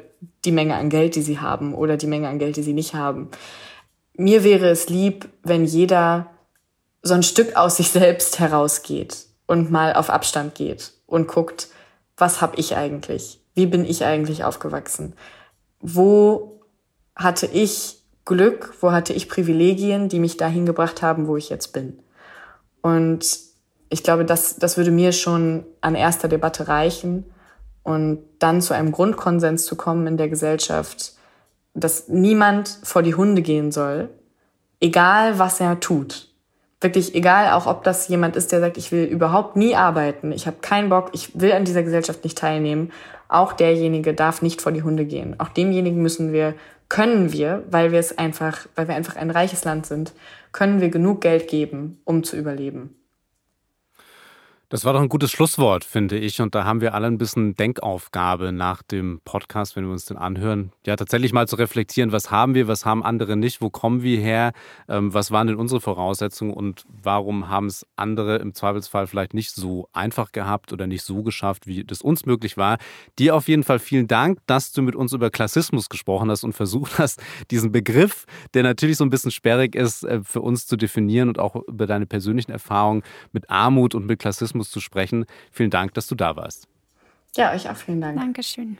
die 0.44 0.52
Menge 0.52 0.74
an 0.74 0.90
Geld, 0.90 1.16
die 1.16 1.22
sie 1.22 1.38
haben 1.38 1.74
oder 1.74 1.96
die 1.96 2.06
Menge 2.06 2.28
an 2.28 2.38
Geld, 2.38 2.56
die 2.56 2.62
sie 2.62 2.72
nicht 2.72 2.94
haben. 2.94 3.30
Mir 4.14 4.44
wäre 4.44 4.68
es 4.68 4.88
lieb, 4.88 5.28
wenn 5.42 5.64
jeder 5.64 6.30
so 7.02 7.14
ein 7.14 7.22
Stück 7.22 7.56
aus 7.56 7.76
sich 7.76 7.90
selbst 7.90 8.38
herausgeht 8.38 9.26
und 9.46 9.70
mal 9.70 9.94
auf 9.94 10.10
Abstand 10.10 10.54
geht 10.54 10.92
und 11.06 11.28
guckt, 11.28 11.68
was 12.16 12.40
habe 12.40 12.56
ich 12.56 12.76
eigentlich? 12.76 13.40
Wie 13.54 13.66
bin 13.66 13.84
ich 13.84 14.04
eigentlich 14.04 14.44
aufgewachsen? 14.44 15.14
Wo 15.80 16.60
hatte 17.14 17.46
ich 17.46 17.95
Glück, 18.26 18.74
wo 18.80 18.92
hatte 18.92 19.14
ich 19.14 19.30
Privilegien, 19.30 20.10
die 20.10 20.18
mich 20.18 20.36
dahin 20.36 20.66
gebracht 20.66 21.00
haben, 21.00 21.28
wo 21.28 21.36
ich 21.36 21.48
jetzt 21.48 21.72
bin. 21.72 21.98
Und 22.82 23.38
ich 23.88 24.02
glaube, 24.02 24.24
das, 24.24 24.56
das 24.56 24.76
würde 24.76 24.90
mir 24.90 25.12
schon 25.12 25.64
an 25.80 25.94
erster 25.94 26.28
Debatte 26.28 26.68
reichen 26.68 27.24
und 27.82 28.18
dann 28.40 28.60
zu 28.60 28.74
einem 28.74 28.92
Grundkonsens 28.92 29.64
zu 29.64 29.76
kommen 29.76 30.06
in 30.08 30.16
der 30.16 30.28
Gesellschaft, 30.28 31.14
dass 31.72 32.08
niemand 32.08 32.80
vor 32.82 33.02
die 33.02 33.14
Hunde 33.14 33.42
gehen 33.42 33.70
soll, 33.70 34.08
egal 34.80 35.38
was 35.38 35.60
er 35.60 35.78
tut. 35.78 36.28
Wirklich 36.80 37.14
egal, 37.14 37.52
auch 37.52 37.66
ob 37.66 37.84
das 37.84 38.08
jemand 38.08 38.36
ist, 38.36 38.50
der 38.50 38.60
sagt, 38.60 38.76
ich 38.76 38.92
will 38.92 39.04
überhaupt 39.04 39.56
nie 39.56 39.76
arbeiten, 39.76 40.32
ich 40.32 40.46
habe 40.46 40.58
keinen 40.60 40.90
Bock, 40.90 41.10
ich 41.12 41.40
will 41.40 41.52
an 41.52 41.64
dieser 41.64 41.82
Gesellschaft 41.82 42.24
nicht 42.24 42.36
teilnehmen. 42.36 42.92
Auch 43.28 43.52
derjenige 43.52 44.14
darf 44.14 44.42
nicht 44.42 44.60
vor 44.60 44.72
die 44.72 44.82
Hunde 44.82 45.04
gehen. 45.04 45.38
Auch 45.38 45.48
demjenigen 45.48 46.02
müssen 46.02 46.32
wir 46.32 46.54
können 46.88 47.32
wir, 47.32 47.64
weil 47.70 47.92
wir 47.92 47.98
es 47.98 48.16
einfach, 48.16 48.66
weil 48.74 48.88
wir 48.88 48.94
einfach 48.94 49.16
ein 49.16 49.30
reiches 49.30 49.64
Land 49.64 49.86
sind, 49.86 50.12
können 50.52 50.80
wir 50.80 50.88
genug 50.88 51.20
Geld 51.20 51.48
geben, 51.48 52.00
um 52.04 52.22
zu 52.24 52.36
überleben. 52.36 52.94
Das 54.68 54.84
war 54.84 54.92
doch 54.92 55.00
ein 55.00 55.08
gutes 55.08 55.30
Schlusswort, 55.30 55.84
finde 55.84 56.18
ich. 56.18 56.40
Und 56.40 56.56
da 56.56 56.64
haben 56.64 56.80
wir 56.80 56.92
alle 56.92 57.06
ein 57.06 57.18
bisschen 57.18 57.54
Denkaufgabe 57.54 58.50
nach 58.50 58.82
dem 58.82 59.20
Podcast, 59.24 59.76
wenn 59.76 59.84
wir 59.84 59.92
uns 59.92 60.06
den 60.06 60.16
anhören. 60.16 60.72
Ja, 60.84 60.96
tatsächlich 60.96 61.32
mal 61.32 61.46
zu 61.46 61.54
reflektieren, 61.54 62.10
was 62.10 62.32
haben 62.32 62.56
wir, 62.56 62.66
was 62.66 62.84
haben 62.84 63.04
andere 63.04 63.36
nicht, 63.36 63.60
wo 63.60 63.70
kommen 63.70 64.02
wir 64.02 64.18
her, 64.18 64.52
ähm, 64.88 65.14
was 65.14 65.30
waren 65.30 65.46
denn 65.46 65.54
unsere 65.54 65.80
Voraussetzungen 65.80 66.52
und 66.52 66.84
warum 66.88 67.48
haben 67.48 67.66
es 67.66 67.86
andere 67.94 68.38
im 68.38 68.54
Zweifelsfall 68.54 69.06
vielleicht 69.06 69.34
nicht 69.34 69.52
so 69.52 69.88
einfach 69.92 70.32
gehabt 70.32 70.72
oder 70.72 70.88
nicht 70.88 71.04
so 71.04 71.22
geschafft, 71.22 71.68
wie 71.68 71.84
das 71.84 72.02
uns 72.02 72.26
möglich 72.26 72.56
war. 72.56 72.78
Dir 73.20 73.36
auf 73.36 73.46
jeden 73.46 73.62
Fall 73.62 73.78
vielen 73.78 74.08
Dank, 74.08 74.40
dass 74.46 74.72
du 74.72 74.82
mit 74.82 74.96
uns 74.96 75.12
über 75.12 75.30
Klassismus 75.30 75.88
gesprochen 75.88 76.28
hast 76.28 76.42
und 76.42 76.54
versucht 76.54 76.98
hast, 76.98 77.22
diesen 77.52 77.70
Begriff, 77.70 78.26
der 78.52 78.64
natürlich 78.64 78.96
so 78.96 79.04
ein 79.04 79.10
bisschen 79.10 79.30
sperrig 79.30 79.76
ist, 79.76 80.02
äh, 80.02 80.22
für 80.24 80.40
uns 80.40 80.66
zu 80.66 80.76
definieren 80.76 81.28
und 81.28 81.38
auch 81.38 81.54
über 81.68 81.86
deine 81.86 82.06
persönlichen 82.06 82.50
Erfahrungen 82.50 83.04
mit 83.30 83.48
Armut 83.48 83.94
und 83.94 84.06
mit 84.06 84.18
Klassismus 84.18 84.55
Rassismus 84.56 84.70
zu 84.70 84.80
sprechen. 84.80 85.26
Vielen 85.50 85.70
Dank, 85.70 85.94
dass 85.94 86.06
du 86.06 86.14
da 86.14 86.36
warst. 86.36 86.68
Ja, 87.36 87.52
euch 87.52 87.68
auch 87.68 87.76
vielen 87.76 88.00
Dank. 88.00 88.18
Dankeschön. 88.18 88.78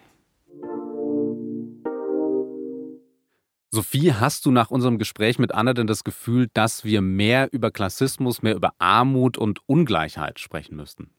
Sophie, 3.71 4.13
hast 4.15 4.47
du 4.47 4.51
nach 4.51 4.71
unserem 4.71 4.97
Gespräch 4.97 5.39
mit 5.39 5.53
Anna 5.53 5.75
denn 5.75 5.87
das 5.87 6.03
Gefühl, 6.03 6.49
dass 6.55 6.85
wir 6.85 7.03
mehr 7.03 7.53
über 7.53 7.71
Klassismus, 7.71 8.41
mehr 8.41 8.55
über 8.55 8.73
Armut 8.79 9.37
und 9.37 9.61
Ungleichheit 9.67 10.41
sprechen 10.41 10.77
müssten? 10.77 11.11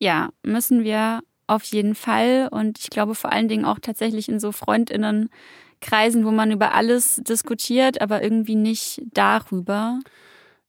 Ja, 0.00 0.30
müssen 0.42 0.84
wir 0.84 1.20
auf 1.46 1.64
jeden 1.64 1.94
Fall. 1.94 2.48
Und 2.50 2.78
ich 2.78 2.88
glaube 2.88 3.14
vor 3.14 3.30
allen 3.30 3.48
Dingen 3.48 3.66
auch 3.66 3.78
tatsächlich 3.78 4.28
in 4.30 4.40
so 4.40 4.52
Freundinnenkreisen, 4.52 6.24
wo 6.24 6.30
man 6.30 6.50
über 6.50 6.72
alles 6.72 7.16
diskutiert, 7.16 8.00
aber 8.00 8.22
irgendwie 8.22 8.56
nicht 8.56 9.02
darüber. 9.12 9.98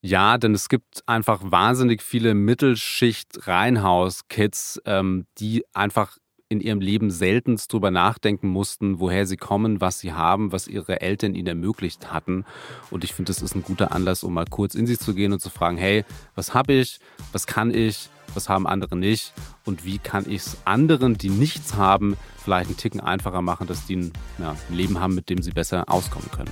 Ja, 0.01 0.37
denn 0.37 0.53
es 0.53 0.69
gibt 0.69 1.03
einfach 1.07 1.41
wahnsinnig 1.43 2.01
viele 2.01 2.33
Mittelschicht-Reihenhaus-Kids, 2.33 4.81
ähm, 4.85 5.25
die 5.37 5.65
einfach 5.73 6.17
in 6.47 6.61
ihrem 6.61 6.79
Leben 6.81 7.11
seltenst 7.11 7.71
drüber 7.71 7.91
nachdenken 7.91 8.47
mussten, 8.47 8.99
woher 8.99 9.27
sie 9.27 9.37
kommen, 9.37 9.81
was 9.81 9.99
sie 9.99 10.13
haben, 10.13 10.51
was 10.51 10.67
ihre 10.67 10.99
Eltern 11.01 11.35
ihnen 11.35 11.45
ermöglicht 11.47 12.11
hatten. 12.11 12.43
Und 12.89 13.03
ich 13.03 13.13
finde, 13.13 13.29
das 13.29 13.43
ist 13.43 13.55
ein 13.55 13.61
guter 13.61 13.91
Anlass, 13.91 14.23
um 14.23 14.33
mal 14.33 14.47
kurz 14.49 14.73
in 14.73 14.87
sich 14.87 14.97
zu 14.99 15.13
gehen 15.13 15.31
und 15.31 15.41
zu 15.41 15.51
fragen, 15.51 15.77
hey, 15.77 16.05
was 16.33 16.55
habe 16.55 16.73
ich, 16.73 16.99
was 17.33 17.45
kann 17.45 17.71
ich, 17.71 18.09
was 18.33 18.49
haben 18.49 18.65
andere 18.65 18.95
nicht 18.95 19.31
und 19.65 19.85
wie 19.85 19.99
kann 19.99 20.27
ich 20.27 20.37
es 20.37 20.57
anderen, 20.65 21.17
die 21.17 21.29
nichts 21.29 21.75
haben, 21.75 22.17
vielleicht 22.37 22.69
einen 22.69 22.77
Ticken 22.77 22.99
einfacher 22.99 23.43
machen, 23.43 23.67
dass 23.67 23.85
die 23.85 23.97
ein, 23.97 24.11
ja, 24.39 24.55
ein 24.69 24.75
Leben 24.75 24.99
haben, 24.99 25.13
mit 25.13 25.29
dem 25.29 25.43
sie 25.43 25.51
besser 25.51 25.83
auskommen 25.87 26.31
können. 26.31 26.49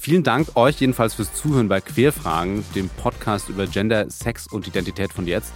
Vielen 0.00 0.22
Dank 0.22 0.56
euch 0.56 0.80
jedenfalls 0.80 1.14
fürs 1.14 1.34
Zuhören 1.34 1.68
bei 1.68 1.80
Querfragen, 1.80 2.64
dem 2.74 2.88
Podcast 2.88 3.48
über 3.48 3.66
Gender, 3.66 4.08
Sex 4.08 4.46
und 4.46 4.66
Identität 4.68 5.12
von 5.12 5.26
jetzt. 5.26 5.52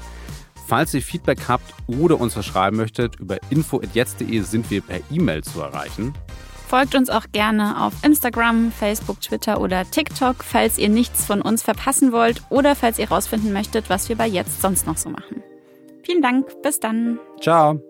Falls 0.67 0.93
ihr 0.95 1.01
Feedback 1.01 1.39
habt 1.49 1.73
oder 1.87 2.21
uns 2.21 2.35
verschreiben 2.35 2.77
möchtet, 2.77 3.21
über 3.21 3.39
info.jetzt.de 3.51 4.41
sind 4.41 4.71
wir 4.71 4.81
per 4.81 4.99
E-Mail 5.11 5.45
zu 5.45 5.61
erreichen. 5.61 6.13
Folgt 6.67 6.95
uns 6.95 7.09
auch 7.09 7.27
gerne 7.33 7.83
auf 7.83 7.93
Instagram, 8.03 8.73
Facebook, 8.73 9.21
Twitter 9.21 9.61
oder 9.61 9.89
TikTok, 9.89 10.43
falls 10.43 10.77
ihr 10.77 10.89
nichts 10.89 11.25
von 11.25 11.41
uns 11.41 11.63
verpassen 11.63 12.13
wollt 12.13 12.43
oder 12.51 12.75
falls 12.75 12.99
ihr 12.99 13.09
herausfinden 13.09 13.53
möchtet, 13.53 13.91
was 13.91 14.09
wir 14.09 14.17
bei 14.17 14.27
Jetzt 14.27 14.61
sonst 14.61 14.87
noch 14.87 14.97
so 14.97 15.09
machen. 15.09 15.43
Vielen 16.03 16.23
Dank, 16.23 16.47
bis 16.63 16.81
dann. 16.81 17.21
Ciao. 17.41 17.81